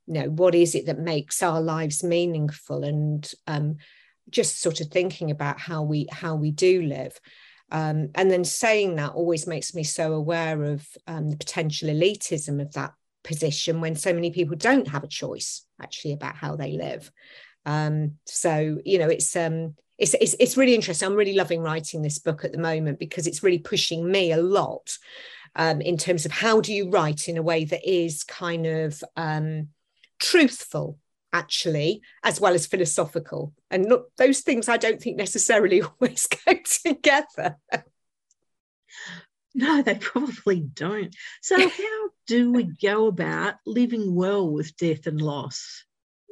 you 0.07 0.13
know 0.13 0.29
what 0.29 0.55
is 0.55 0.75
it 0.75 0.85
that 0.85 0.99
makes 0.99 1.41
our 1.41 1.61
lives 1.61 2.03
meaningful 2.03 2.83
and 2.83 3.31
um, 3.47 3.77
just 4.29 4.61
sort 4.61 4.81
of 4.81 4.87
thinking 4.87 5.31
about 5.31 5.59
how 5.59 5.83
we 5.83 6.07
how 6.11 6.35
we 6.35 6.51
do 6.51 6.81
live. 6.81 7.19
Um, 7.71 8.09
and 8.13 8.29
then 8.29 8.43
saying 8.43 8.95
that 8.95 9.13
always 9.13 9.47
makes 9.47 9.73
me 9.73 9.83
so 9.83 10.13
aware 10.13 10.63
of 10.63 10.87
um, 11.07 11.29
the 11.29 11.37
potential 11.37 11.89
elitism 11.89 12.61
of 12.61 12.71
that 12.73 12.93
position 13.23 13.81
when 13.81 13.95
so 13.95 14.13
many 14.13 14.29
people 14.29 14.55
don't 14.55 14.87
have 14.87 15.03
a 15.03 15.07
choice 15.07 15.65
actually 15.81 16.13
about 16.13 16.35
how 16.35 16.55
they 16.55 16.73
live. 16.73 17.11
Um, 17.65 18.13
so 18.25 18.77
you 18.85 18.99
know 18.99 19.09
it's 19.09 19.35
um 19.35 19.75
it's, 19.97 20.13
it's 20.15 20.35
it's 20.39 20.57
really 20.57 20.75
interesting. 20.75 21.07
I'm 21.07 21.15
really 21.15 21.35
loving 21.35 21.61
writing 21.61 22.01
this 22.01 22.19
book 22.19 22.43
at 22.43 22.51
the 22.51 22.57
moment 22.57 22.99
because 22.99 23.27
it's 23.27 23.43
really 23.43 23.59
pushing 23.59 24.09
me 24.09 24.31
a 24.31 24.37
lot 24.37 24.97
um, 25.55 25.81
in 25.81 25.97
terms 25.97 26.25
of 26.25 26.31
how 26.31 26.61
do 26.61 26.73
you 26.73 26.89
write 26.89 27.27
in 27.27 27.37
a 27.37 27.41
way 27.41 27.65
that 27.65 27.89
is 27.89 28.23
kind 28.23 28.65
of 28.65 29.01
um, 29.15 29.69
truthful 30.19 30.97
actually 31.33 32.01
as 32.23 32.39
well 32.39 32.53
as 32.53 32.65
philosophical. 32.65 33.53
And 33.69 33.87
look 33.89 34.11
those 34.17 34.41
things 34.41 34.69
i 34.69 34.77
don't 34.77 35.01
think 35.01 35.17
necessarily 35.17 35.81
always 36.01 36.27
go 36.27 36.53
together. 36.83 37.57
No 39.53 39.81
they 39.81 39.95
probably 39.95 40.59
don't. 40.59 41.15
So 41.41 41.57
how 41.69 42.09
do 42.27 42.51
we 42.51 42.63
go 42.63 43.07
about 43.07 43.55
living 43.65 44.13
well 44.13 44.49
with 44.49 44.75
death 44.75 45.07
and 45.07 45.21
loss 45.21 45.84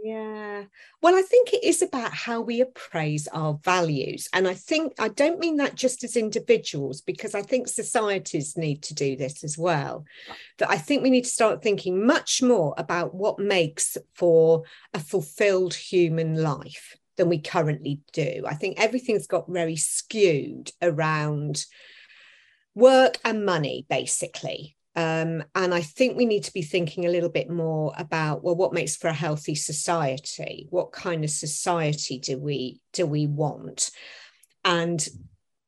yeah. 0.03 0.63
Well, 1.01 1.15
I 1.15 1.21
think 1.21 1.53
it 1.53 1.63
is 1.63 1.81
about 1.81 2.13
how 2.13 2.41
we 2.41 2.59
appraise 2.59 3.29
our 3.29 3.57
values. 3.63 4.27
And 4.33 4.47
I 4.47 4.53
think, 4.53 4.93
I 4.99 5.07
don't 5.07 5.39
mean 5.39 5.55
that 5.57 5.75
just 5.75 6.03
as 6.03 6.17
individuals, 6.17 6.99
because 6.99 7.33
I 7.33 7.41
think 7.41 7.69
societies 7.69 8.57
need 8.57 8.83
to 8.83 8.93
do 8.93 9.15
this 9.15 9.45
as 9.45 9.57
well. 9.57 10.03
That 10.57 10.69
I 10.69 10.77
think 10.77 11.03
we 11.03 11.09
need 11.09 11.23
to 11.23 11.29
start 11.29 11.63
thinking 11.63 12.05
much 12.05 12.41
more 12.43 12.75
about 12.77 13.15
what 13.15 13.39
makes 13.39 13.97
for 14.13 14.63
a 14.93 14.99
fulfilled 14.99 15.73
human 15.73 16.35
life 16.35 16.97
than 17.15 17.29
we 17.29 17.39
currently 17.39 18.01
do. 18.11 18.43
I 18.45 18.55
think 18.55 18.81
everything's 18.81 19.27
got 19.27 19.49
very 19.49 19.77
skewed 19.77 20.71
around 20.81 21.65
work 22.75 23.19
and 23.23 23.45
money, 23.45 23.85
basically. 23.89 24.75
Um, 24.95 25.43
and 25.55 25.73
I 25.73 25.81
think 25.81 26.15
we 26.15 26.25
need 26.25 26.43
to 26.43 26.53
be 26.53 26.61
thinking 26.61 27.05
a 27.05 27.09
little 27.09 27.29
bit 27.29 27.49
more 27.49 27.93
about 27.97 28.43
well, 28.43 28.55
what 28.55 28.73
makes 28.73 28.95
for 28.95 29.07
a 29.07 29.13
healthy 29.13 29.55
society? 29.55 30.67
What 30.69 30.91
kind 30.91 31.23
of 31.23 31.29
society 31.29 32.19
do 32.19 32.37
we 32.37 32.79
do 32.91 33.05
we 33.05 33.25
want? 33.25 33.89
And 34.63 35.05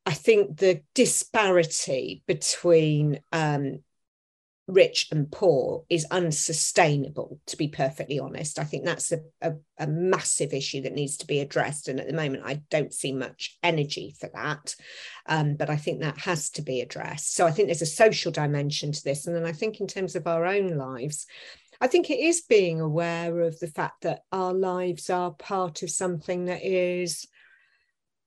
I 0.04 0.12
think 0.12 0.58
the 0.58 0.82
disparity 0.94 2.22
between 2.26 3.20
um, 3.32 3.80
rich 4.68 5.08
and 5.12 5.30
poor 5.30 5.84
is 5.88 6.06
unsustainable, 6.10 7.40
to 7.46 7.56
be 7.56 7.68
perfectly 7.68 8.18
honest. 8.18 8.58
I 8.58 8.64
think 8.64 8.84
that's 8.84 9.12
a, 9.12 9.20
a, 9.40 9.52
a, 9.78 9.86
massive 9.86 10.52
issue 10.52 10.82
that 10.82 10.94
needs 10.94 11.16
to 11.18 11.26
be 11.26 11.40
addressed. 11.40 11.88
And 11.88 12.00
at 12.00 12.08
the 12.08 12.12
moment, 12.12 12.42
I 12.44 12.62
don't 12.70 12.92
see 12.92 13.12
much 13.12 13.56
energy 13.62 14.14
for 14.18 14.28
that. 14.34 14.74
Um, 15.26 15.54
but 15.54 15.70
I 15.70 15.76
think 15.76 16.00
that 16.00 16.18
has 16.18 16.50
to 16.50 16.62
be 16.62 16.80
addressed. 16.80 17.34
So 17.34 17.46
I 17.46 17.52
think 17.52 17.68
there's 17.68 17.82
a 17.82 17.86
social 17.86 18.32
dimension 18.32 18.90
to 18.92 19.04
this. 19.04 19.26
And 19.26 19.36
then 19.36 19.46
I 19.46 19.52
think, 19.52 19.80
in 19.80 19.86
terms 19.86 20.16
of 20.16 20.26
our 20.26 20.44
own 20.46 20.76
lives, 20.76 21.26
I 21.80 21.86
think 21.86 22.10
it 22.10 22.18
is 22.18 22.42
being 22.42 22.80
aware 22.80 23.40
of 23.40 23.58
the 23.60 23.66
fact 23.68 24.02
that 24.02 24.22
our 24.32 24.52
lives 24.52 25.10
are 25.10 25.32
part 25.32 25.82
of 25.82 25.90
something 25.90 26.46
that 26.46 26.62
is 26.64 27.26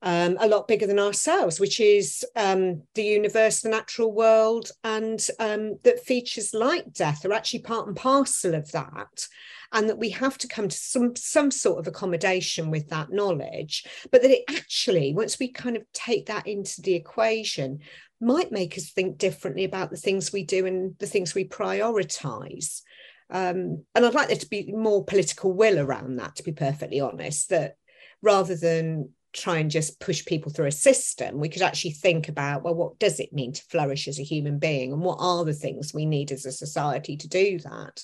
um, 0.01 0.37
a 0.39 0.47
lot 0.47 0.67
bigger 0.67 0.87
than 0.87 0.99
ourselves, 0.99 1.59
which 1.59 1.79
is 1.79 2.25
um, 2.35 2.83
the 2.95 3.03
universe, 3.03 3.61
the 3.61 3.69
natural 3.69 4.11
world, 4.13 4.71
and 4.83 5.25
um, 5.39 5.77
that 5.83 6.05
features 6.05 6.53
like 6.53 6.93
death 6.93 7.25
are 7.25 7.33
actually 7.33 7.59
part 7.59 7.87
and 7.87 7.95
parcel 7.95 8.55
of 8.55 8.71
that. 8.71 9.27
And 9.71 9.87
that 9.87 9.99
we 9.99 10.09
have 10.09 10.35
to 10.39 10.47
come 10.47 10.67
to 10.67 10.75
some, 10.75 11.15
some 11.15 11.51
sort 11.51 11.77
of 11.77 11.85
accommodation 11.85 12.71
with 12.71 12.89
that 12.89 13.11
knowledge, 13.11 13.85
but 14.11 14.23
that 14.23 14.31
it 14.31 14.43
actually, 14.49 15.13
once 15.13 15.37
we 15.37 15.51
kind 15.51 15.77
of 15.77 15.83
take 15.93 16.25
that 16.25 16.47
into 16.47 16.81
the 16.81 16.95
equation, 16.95 17.79
might 18.19 18.51
make 18.51 18.77
us 18.79 18.89
think 18.89 19.19
differently 19.19 19.65
about 19.65 19.91
the 19.91 19.97
things 19.97 20.33
we 20.33 20.43
do 20.43 20.65
and 20.65 20.95
the 20.97 21.05
things 21.05 21.35
we 21.35 21.47
prioritize. 21.47 22.81
Um, 23.29 23.83
and 23.93 24.05
I'd 24.05 24.15
like 24.15 24.29
there 24.29 24.37
to 24.37 24.49
be 24.49 24.71
more 24.71 25.05
political 25.05 25.53
will 25.53 25.77
around 25.77 26.15
that, 26.15 26.37
to 26.37 26.43
be 26.43 26.51
perfectly 26.51 26.99
honest, 26.99 27.49
that 27.49 27.75
rather 28.23 28.55
than 28.55 29.09
try 29.33 29.57
and 29.57 29.69
just 29.69 29.99
push 29.99 30.25
people 30.25 30.51
through 30.51 30.67
a 30.67 30.71
system, 30.71 31.39
we 31.39 31.49
could 31.49 31.61
actually 31.61 31.91
think 31.91 32.29
about, 32.29 32.63
well, 32.63 32.75
what 32.75 32.99
does 32.99 33.19
it 33.19 33.33
mean 33.33 33.53
to 33.53 33.63
flourish 33.63 34.07
as 34.07 34.19
a 34.19 34.23
human 34.23 34.59
being? 34.59 34.91
And 34.91 35.01
what 35.01 35.17
are 35.19 35.45
the 35.45 35.53
things 35.53 35.93
we 35.93 36.05
need 36.05 36.31
as 36.31 36.45
a 36.45 36.51
society 36.51 37.15
to 37.17 37.27
do 37.27 37.59
that? 37.59 38.03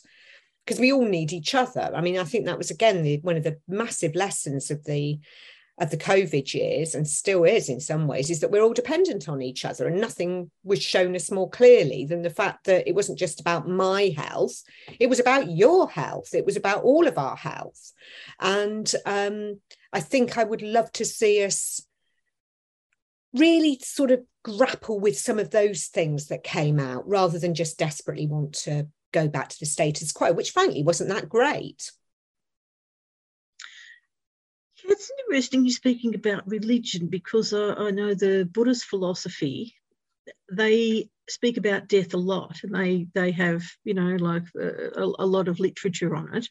Because 0.66 0.80
we 0.80 0.92
all 0.92 1.06
need 1.06 1.34
each 1.34 1.56
other. 1.56 1.92
I 1.96 2.02
mean, 2.02 2.18
I 2.18 2.24
think 2.24 2.46
that 2.46 2.58
was 2.58 2.72
again 2.72 3.04
the, 3.04 3.18
one 3.18 3.38
of 3.38 3.44
the 3.44 3.60
massive 3.68 4.16
lessons 4.16 4.72
of 4.72 4.84
the 4.84 5.20
of 5.78 5.90
the 5.90 5.98
COVID 5.98 6.54
years, 6.54 6.96
and 6.96 7.08
still 7.08 7.44
is 7.44 7.68
in 7.68 7.82
some 7.82 8.08
ways, 8.08 8.30
is 8.30 8.40
that 8.40 8.52
we're 8.52 8.62
all 8.62 8.74
dependent 8.74 9.28
on 9.28 9.42
each 9.42 9.66
other. 9.66 9.88
And 9.88 10.00
nothing 10.00 10.50
was 10.64 10.82
shown 10.82 11.16
us 11.16 11.30
more 11.30 11.50
clearly 11.50 12.06
than 12.06 12.22
the 12.22 12.30
fact 12.30 12.66
that 12.66 12.88
it 12.88 12.96
wasn't 12.96 13.20
just 13.20 13.42
about 13.42 13.68
my 13.68 14.14
health, 14.16 14.64
it 15.00 15.10
was 15.10 15.20
about 15.20 15.52
your 15.52 15.90
health, 15.90 16.34
it 16.34 16.46
was 16.46 16.56
about 16.56 16.84
all 16.84 17.08
of 17.08 17.18
our 17.18 17.36
health. 17.36 17.92
And 18.40 18.90
um, 19.06 19.60
I 19.92 20.00
think 20.00 20.38
I 20.38 20.46
would 20.46 20.62
love 20.62 20.92
to 20.94 21.06
see 21.06 21.44
us 21.44 21.86
really 23.34 23.78
sort 23.82 24.12
of 24.12 24.22
grapple 24.46 25.00
with 25.00 25.18
some 25.18 25.40
of 25.40 25.52
those 25.52 25.88
things 25.88 26.28
that 26.28 26.44
came 26.44 26.80
out 26.80 27.06
rather 27.08 27.38
than 27.38 27.54
just 27.54 27.78
desperately 27.78 28.28
want 28.28 28.54
to 28.54 28.88
go 29.12 29.28
back 29.28 29.50
to 29.50 29.60
the 29.60 29.66
status 29.66 30.12
quo, 30.12 30.32
which 30.32 30.52
frankly 30.52 30.84
wasn't 30.84 31.10
that 31.10 31.28
great. 31.28 31.92
It's 34.88 35.12
interesting 35.20 35.66
you're 35.66 35.72
speaking 35.72 36.16
about 36.16 36.48
religion 36.48 37.08
because 37.08 37.54
I, 37.54 37.74
I 37.74 37.92
know 37.92 38.14
the 38.14 38.48
Buddhist 38.52 38.86
philosophy, 38.86 39.76
they 40.52 41.10
speak 41.30 41.58
about 41.58 41.88
death 41.88 42.14
a 42.14 42.18
lot 42.18 42.60
and 42.64 42.76
they 42.76 43.08
they 43.14 43.32
have 43.32 43.64
you 43.84 43.96
know 43.96 44.16
like 44.16 44.44
a, 44.56 45.02
a 45.20 45.26
lot 45.26 45.48
of 45.48 45.60
literature 45.60 46.16
on 46.16 46.36
it 46.36 46.48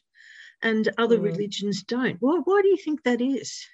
and 0.61 0.89
other 0.97 1.17
mm. 1.17 1.23
religions 1.23 1.83
don't. 1.83 2.17
Why, 2.19 2.39
why 2.43 2.61
do 2.61 2.69
you 2.69 2.77
think 2.77 3.03
that 3.03 3.21
is? 3.21 3.65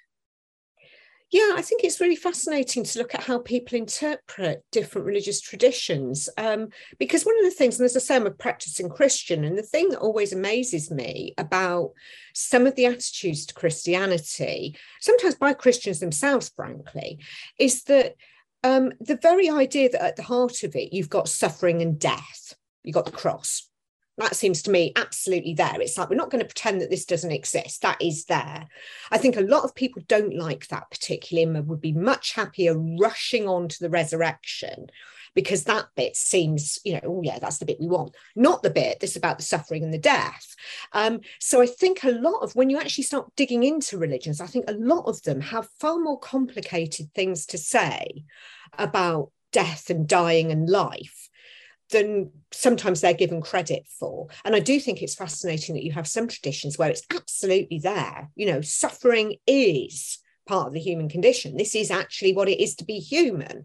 Yeah, 1.32 1.54
I 1.56 1.62
think 1.62 1.82
it's 1.82 1.98
really 1.98 2.14
fascinating 2.14 2.84
to 2.84 2.98
look 2.98 3.14
at 3.14 3.22
how 3.22 3.38
people 3.38 3.78
interpret 3.78 4.62
different 4.70 5.06
religious 5.06 5.40
traditions. 5.40 6.28
Um, 6.36 6.68
because 6.98 7.24
one 7.24 7.38
of 7.38 7.44
the 7.46 7.50
things, 7.50 7.80
and 7.80 7.86
as 7.86 7.96
I 7.96 8.00
say, 8.00 8.16
I'm 8.16 8.26
a 8.26 8.30
practicing 8.30 8.90
Christian, 8.90 9.42
and 9.42 9.56
the 9.56 9.62
thing 9.62 9.88
that 9.88 10.00
always 10.00 10.34
amazes 10.34 10.90
me 10.90 11.32
about 11.38 11.92
some 12.34 12.66
of 12.66 12.74
the 12.74 12.84
attitudes 12.84 13.46
to 13.46 13.54
Christianity, 13.54 14.76
sometimes 15.00 15.34
by 15.36 15.54
Christians 15.54 16.00
themselves, 16.00 16.52
frankly, 16.54 17.18
is 17.58 17.84
that 17.84 18.14
um, 18.62 18.92
the 19.00 19.16
very 19.16 19.48
idea 19.48 19.88
that 19.88 20.02
at 20.02 20.16
the 20.16 20.22
heart 20.22 20.62
of 20.64 20.76
it, 20.76 20.92
you've 20.92 21.08
got 21.08 21.28
suffering 21.28 21.80
and 21.80 21.98
death, 21.98 22.52
you've 22.84 22.94
got 22.94 23.06
the 23.06 23.10
cross, 23.10 23.70
that 24.18 24.36
seems 24.36 24.62
to 24.62 24.70
me 24.70 24.92
absolutely 24.96 25.54
there. 25.54 25.80
It's 25.80 25.96
like 25.96 26.10
we're 26.10 26.16
not 26.16 26.30
going 26.30 26.40
to 26.40 26.46
pretend 26.46 26.80
that 26.80 26.90
this 26.90 27.06
doesn't 27.06 27.32
exist. 27.32 27.82
That 27.82 28.00
is 28.00 28.26
there. 28.26 28.68
I 29.10 29.18
think 29.18 29.36
a 29.36 29.42
lot 29.42 29.64
of 29.64 29.74
people 29.74 30.02
don't 30.06 30.36
like 30.36 30.68
that 30.68 30.90
particularly 30.90 31.56
and 31.58 31.66
would 31.68 31.80
be 31.80 31.92
much 31.92 32.32
happier 32.32 32.76
rushing 32.78 33.48
on 33.48 33.68
to 33.68 33.80
the 33.80 33.90
resurrection 33.90 34.88
because 35.34 35.64
that 35.64 35.86
bit 35.96 36.14
seems, 36.14 36.78
you 36.84 36.92
know, 36.92 37.00
oh 37.04 37.20
yeah, 37.24 37.38
that's 37.38 37.58
the 37.58 37.64
bit 37.64 37.80
we 37.80 37.86
want, 37.86 38.14
not 38.36 38.62
the 38.62 38.70
bit 38.70 39.00
that's 39.00 39.16
about 39.16 39.38
the 39.38 39.44
suffering 39.44 39.82
and 39.82 39.92
the 39.92 39.98
death. 39.98 40.54
Um, 40.92 41.20
so 41.38 41.62
I 41.62 41.66
think 41.66 42.04
a 42.04 42.10
lot 42.10 42.40
of 42.40 42.54
when 42.54 42.68
you 42.68 42.78
actually 42.78 43.04
start 43.04 43.34
digging 43.34 43.62
into 43.62 43.96
religions, 43.96 44.42
I 44.42 44.46
think 44.46 44.66
a 44.68 44.74
lot 44.74 45.04
of 45.06 45.22
them 45.22 45.40
have 45.40 45.70
far 45.80 45.98
more 45.98 46.18
complicated 46.18 47.12
things 47.14 47.46
to 47.46 47.58
say 47.58 48.24
about 48.78 49.30
death 49.52 49.88
and 49.88 50.06
dying 50.06 50.52
and 50.52 50.68
life 50.68 51.21
than 51.92 52.30
sometimes 52.50 53.00
they're 53.00 53.14
given 53.14 53.40
credit 53.40 53.86
for. 53.98 54.28
And 54.44 54.56
I 54.56 54.60
do 54.60 54.80
think 54.80 55.00
it's 55.02 55.14
fascinating 55.14 55.74
that 55.74 55.84
you 55.84 55.92
have 55.92 56.08
some 56.08 56.26
traditions 56.26 56.76
where 56.76 56.90
it's 56.90 57.06
absolutely 57.14 57.78
there. 57.78 58.30
You 58.34 58.46
know, 58.46 58.60
suffering 58.60 59.36
is 59.46 60.18
part 60.46 60.66
of 60.66 60.72
the 60.72 60.80
human 60.80 61.08
condition. 61.08 61.56
This 61.56 61.74
is 61.74 61.90
actually 61.90 62.34
what 62.34 62.48
it 62.48 62.60
is 62.60 62.74
to 62.76 62.84
be 62.84 62.98
human. 62.98 63.64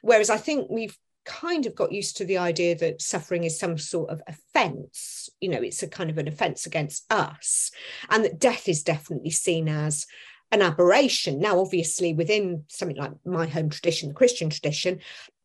Whereas 0.00 0.30
I 0.30 0.38
think 0.38 0.70
we've 0.70 0.96
kind 1.24 1.66
of 1.66 1.74
got 1.74 1.92
used 1.92 2.18
to 2.18 2.24
the 2.24 2.38
idea 2.38 2.76
that 2.76 3.02
suffering 3.02 3.44
is 3.44 3.58
some 3.58 3.78
sort 3.78 4.10
of 4.10 4.22
offense. 4.26 5.28
You 5.40 5.50
know, 5.50 5.60
it's 5.60 5.82
a 5.82 5.88
kind 5.88 6.10
of 6.10 6.18
an 6.18 6.28
offense 6.28 6.66
against 6.66 7.10
us. 7.12 7.70
And 8.10 8.24
that 8.24 8.38
death 8.38 8.68
is 8.68 8.82
definitely 8.82 9.30
seen 9.30 9.68
as 9.68 10.06
an 10.52 10.62
aberration. 10.62 11.40
Now, 11.40 11.60
obviously, 11.60 12.14
within 12.14 12.64
something 12.68 12.96
like 12.96 13.12
my 13.24 13.46
home 13.46 13.70
tradition, 13.70 14.08
the 14.08 14.14
Christian 14.14 14.50
tradition, 14.50 15.00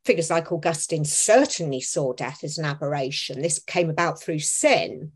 figures 0.09 0.31
like 0.31 0.51
Augustine 0.51 1.05
certainly 1.05 1.79
saw 1.79 2.13
death 2.13 2.43
as 2.43 2.57
an 2.57 2.65
aberration. 2.65 3.43
This 3.43 3.59
came 3.59 3.91
about 3.91 4.19
through 4.19 4.39
sin. 4.39 5.11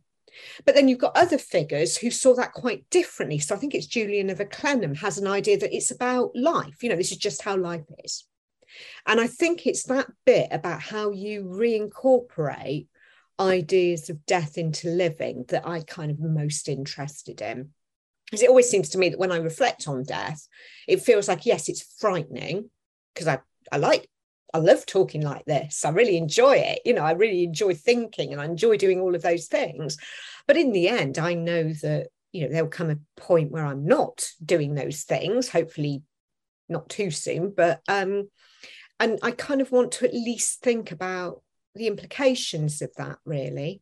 But 0.65 0.75
then 0.75 0.87
you've 0.87 0.99
got 0.99 1.17
other 1.17 1.39
figures 1.39 1.97
who 1.97 2.11
saw 2.11 2.35
that 2.35 2.53
quite 2.53 2.87
differently. 2.91 3.39
So 3.39 3.55
I 3.55 3.57
think 3.57 3.73
it's 3.73 3.87
Julian 3.87 4.29
of 4.29 4.37
Eclanum 4.37 4.95
has 4.97 5.17
an 5.17 5.25
idea 5.25 5.57
that 5.57 5.75
it's 5.75 5.89
about 5.89 6.35
life. 6.35 6.83
You 6.83 6.89
know, 6.89 6.95
this 6.95 7.11
is 7.11 7.17
just 7.17 7.41
how 7.41 7.57
life 7.57 7.85
is. 8.03 8.27
And 9.07 9.19
I 9.19 9.25
think 9.25 9.65
it's 9.65 9.81
that 9.85 10.11
bit 10.27 10.49
about 10.51 10.79
how 10.79 11.09
you 11.09 11.43
reincorporate 11.43 12.85
ideas 13.39 14.11
of 14.11 14.27
death 14.27 14.59
into 14.59 14.89
living 14.89 15.45
that 15.49 15.67
I 15.67 15.81
kind 15.81 16.11
of 16.11 16.19
most 16.19 16.69
interested 16.69 17.41
in. 17.41 17.69
Because 18.25 18.43
it 18.43 18.49
always 18.49 18.69
seems 18.69 18.89
to 18.89 18.99
me 18.99 19.09
that 19.09 19.19
when 19.19 19.31
I 19.31 19.37
reflect 19.37 19.87
on 19.87 20.03
death, 20.03 20.47
it 20.87 21.01
feels 21.01 21.27
like, 21.27 21.47
yes, 21.47 21.67
it's 21.67 21.97
frightening 21.99 22.69
because 23.15 23.27
I, 23.27 23.39
I 23.71 23.77
like 23.77 24.07
I 24.53 24.59
love 24.59 24.85
talking 24.85 25.21
like 25.21 25.45
this. 25.45 25.83
I 25.83 25.89
really 25.89 26.15
enjoy 26.15 26.57
it. 26.57 26.79
You 26.85 26.93
know, 26.93 27.01
I 27.01 27.11
really 27.11 27.43
enjoy 27.43 27.73
thinking 27.73 28.31
and 28.31 28.41
I 28.41 28.45
enjoy 28.45 28.77
doing 28.77 28.99
all 28.99 29.15
of 29.15 29.23
those 29.23 29.47
things. 29.47 29.97
But 30.47 30.57
in 30.57 30.71
the 30.71 30.89
end, 30.89 31.17
I 31.17 31.33
know 31.33 31.73
that, 31.73 32.07
you 32.31 32.43
know, 32.43 32.49
there'll 32.51 32.69
come 32.69 32.91
a 32.91 32.97
point 33.19 33.51
where 33.51 33.65
I'm 33.65 33.85
not 33.85 34.27
doing 34.43 34.75
those 34.75 35.03
things, 35.03 35.49
hopefully 35.49 36.03
not 36.69 36.87
too 36.89 37.09
soon. 37.09 37.53
But, 37.55 37.81
um, 37.87 38.29
and 38.99 39.17
I 39.23 39.31
kind 39.31 39.61
of 39.61 39.71
want 39.71 39.93
to 39.93 40.05
at 40.05 40.13
least 40.13 40.61
think 40.61 40.91
about 40.91 41.41
the 41.73 41.87
implications 41.87 42.81
of 42.81 42.91
that, 42.97 43.17
really. 43.25 43.81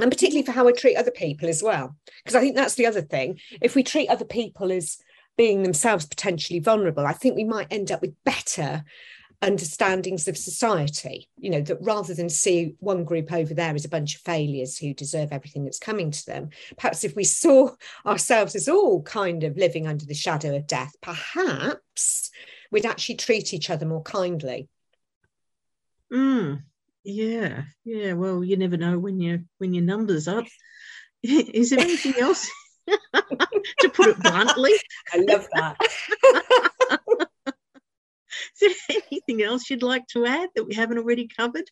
And 0.00 0.10
particularly 0.10 0.44
for 0.44 0.52
how 0.52 0.66
I 0.66 0.72
treat 0.72 0.96
other 0.96 1.10
people 1.12 1.48
as 1.48 1.62
well. 1.62 1.96
Because 2.24 2.34
I 2.34 2.40
think 2.40 2.56
that's 2.56 2.74
the 2.74 2.86
other 2.86 3.02
thing. 3.02 3.38
If 3.60 3.76
we 3.76 3.84
treat 3.84 4.08
other 4.08 4.24
people 4.24 4.72
as 4.72 4.98
being 5.36 5.62
themselves 5.62 6.06
potentially 6.06 6.60
vulnerable, 6.60 7.06
I 7.06 7.12
think 7.12 7.36
we 7.36 7.44
might 7.44 7.68
end 7.70 7.90
up 7.90 8.00
with 8.00 8.14
better 8.24 8.84
understandings 9.42 10.28
of 10.28 10.38
society 10.38 11.28
you 11.36 11.50
know 11.50 11.60
that 11.60 11.76
rather 11.80 12.14
than 12.14 12.28
see 12.28 12.76
one 12.78 13.02
group 13.02 13.32
over 13.32 13.52
there 13.52 13.74
as 13.74 13.84
a 13.84 13.88
bunch 13.88 14.14
of 14.14 14.20
failures 14.20 14.78
who 14.78 14.94
deserve 14.94 15.32
everything 15.32 15.64
that's 15.64 15.80
coming 15.80 16.12
to 16.12 16.24
them. 16.26 16.50
Perhaps 16.76 17.02
if 17.02 17.16
we 17.16 17.24
saw 17.24 17.70
ourselves 18.06 18.54
as 18.54 18.68
all 18.68 19.02
kind 19.02 19.42
of 19.42 19.56
living 19.56 19.88
under 19.88 20.06
the 20.06 20.14
shadow 20.14 20.54
of 20.54 20.68
death 20.68 20.94
perhaps 21.00 22.30
we'd 22.70 22.86
actually 22.86 23.16
treat 23.16 23.52
each 23.52 23.68
other 23.68 23.84
more 23.84 24.02
kindly. 24.02 24.68
Mm, 26.12 26.62
yeah 27.02 27.64
yeah 27.84 28.12
well 28.12 28.44
you 28.44 28.56
never 28.56 28.76
know 28.76 28.96
when 28.96 29.18
you 29.18 29.44
when 29.58 29.74
your 29.74 29.84
numbers 29.84 30.28
up. 30.28 30.44
Is 31.24 31.70
there 31.70 31.80
anything 31.80 32.14
else 32.20 32.48
to 32.88 33.88
put 33.92 34.08
it 34.08 34.22
bluntly. 34.22 34.72
I 35.12 35.18
love 35.18 35.46
that. 35.52 35.76
Is 38.62 38.76
there 38.88 38.98
anything 39.10 39.42
else 39.42 39.68
you'd 39.68 39.82
like 39.82 40.06
to 40.08 40.26
add 40.26 40.50
that 40.54 40.64
we 40.64 40.74
haven't 40.74 40.98
already 40.98 41.28
covered? 41.28 41.70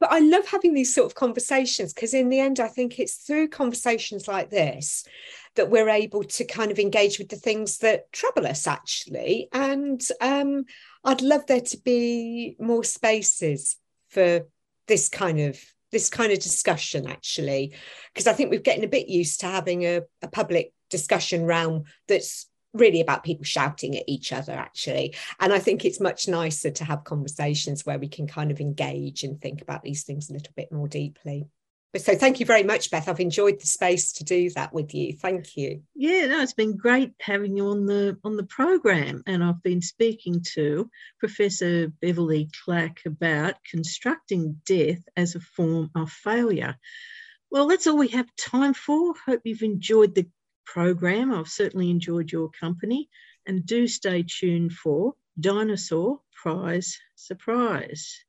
But 0.00 0.12
I 0.12 0.20
love 0.20 0.46
having 0.46 0.74
these 0.74 0.94
sort 0.94 1.06
of 1.06 1.14
conversations 1.14 1.92
because, 1.92 2.14
in 2.14 2.28
the 2.28 2.40
end, 2.40 2.60
I 2.60 2.68
think 2.68 2.98
it's 2.98 3.16
through 3.16 3.48
conversations 3.48 4.26
like 4.26 4.50
this 4.50 5.04
that 5.54 5.70
we're 5.70 5.90
able 5.90 6.24
to 6.24 6.44
kind 6.44 6.70
of 6.70 6.78
engage 6.78 7.18
with 7.18 7.28
the 7.28 7.36
things 7.36 7.78
that 7.78 8.10
trouble 8.10 8.46
us, 8.46 8.66
actually. 8.66 9.48
And 9.52 10.02
um, 10.20 10.64
I'd 11.04 11.20
love 11.20 11.46
there 11.46 11.60
to 11.60 11.78
be 11.78 12.56
more 12.58 12.84
spaces 12.84 13.76
for 14.08 14.46
this 14.88 15.08
kind 15.08 15.40
of 15.40 15.60
this 15.92 16.08
kind 16.08 16.32
of 16.32 16.38
discussion 16.40 17.06
actually 17.06 17.72
because 18.12 18.26
i 18.26 18.32
think 18.32 18.50
we're 18.50 18.58
getting 18.58 18.84
a 18.84 18.88
bit 18.88 19.08
used 19.08 19.40
to 19.40 19.46
having 19.46 19.84
a, 19.84 20.00
a 20.22 20.28
public 20.28 20.72
discussion 20.90 21.44
round 21.44 21.86
that's 22.08 22.48
really 22.74 23.02
about 23.02 23.22
people 23.22 23.44
shouting 23.44 23.96
at 23.98 24.04
each 24.06 24.32
other 24.32 24.52
actually. 24.52 25.14
And 25.40 25.52
i 25.52 25.58
think 25.58 25.84
it's 25.84 26.00
much 26.00 26.26
nicer 26.26 26.70
to 26.70 26.84
have 26.84 27.04
conversations 27.04 27.84
where 27.84 27.98
we 27.98 28.08
can 28.08 28.26
kind 28.26 28.50
of 28.50 28.60
engage 28.60 29.24
and 29.24 29.40
think 29.40 29.60
about 29.62 29.82
these 29.82 30.04
things 30.04 30.30
a 30.30 30.32
little 30.32 30.52
bit 30.56 30.72
more 30.72 30.88
deeply 30.88 31.46
so 31.96 32.14
thank 32.14 32.40
you 32.40 32.46
very 32.46 32.62
much, 32.62 32.90
Beth. 32.90 33.08
I've 33.08 33.20
enjoyed 33.20 33.60
the 33.60 33.66
space 33.66 34.12
to 34.14 34.24
do 34.24 34.48
that 34.50 34.72
with 34.72 34.94
you. 34.94 35.12
Thank 35.12 35.56
you. 35.56 35.82
Yeah, 35.94 36.26
no, 36.26 36.40
it's 36.40 36.54
been 36.54 36.76
great 36.76 37.12
having 37.20 37.56
you 37.56 37.68
on 37.68 37.84
the 37.84 38.18
on 38.24 38.36
the 38.36 38.44
program, 38.44 39.22
and 39.26 39.44
I've 39.44 39.62
been 39.62 39.82
speaking 39.82 40.42
to 40.54 40.90
Professor 41.18 41.88
Beverly 41.88 42.48
Clack 42.64 43.00
about 43.04 43.56
constructing 43.70 44.60
death 44.64 45.02
as 45.16 45.34
a 45.34 45.40
form 45.40 45.90
of 45.94 46.10
failure. 46.10 46.76
Well, 47.50 47.68
that's 47.68 47.86
all 47.86 47.98
we 47.98 48.08
have 48.08 48.34
time 48.36 48.72
for. 48.72 49.14
Hope 49.26 49.42
you've 49.44 49.62
enjoyed 49.62 50.14
the 50.14 50.26
program. 50.64 51.32
I've 51.34 51.48
certainly 51.48 51.90
enjoyed 51.90 52.32
your 52.32 52.48
company, 52.58 53.10
and 53.46 53.66
do 53.66 53.86
stay 53.86 54.24
tuned 54.26 54.72
for 54.72 55.14
Dinosaur 55.38 56.20
Prize 56.42 56.98
Surprise. 57.16 58.24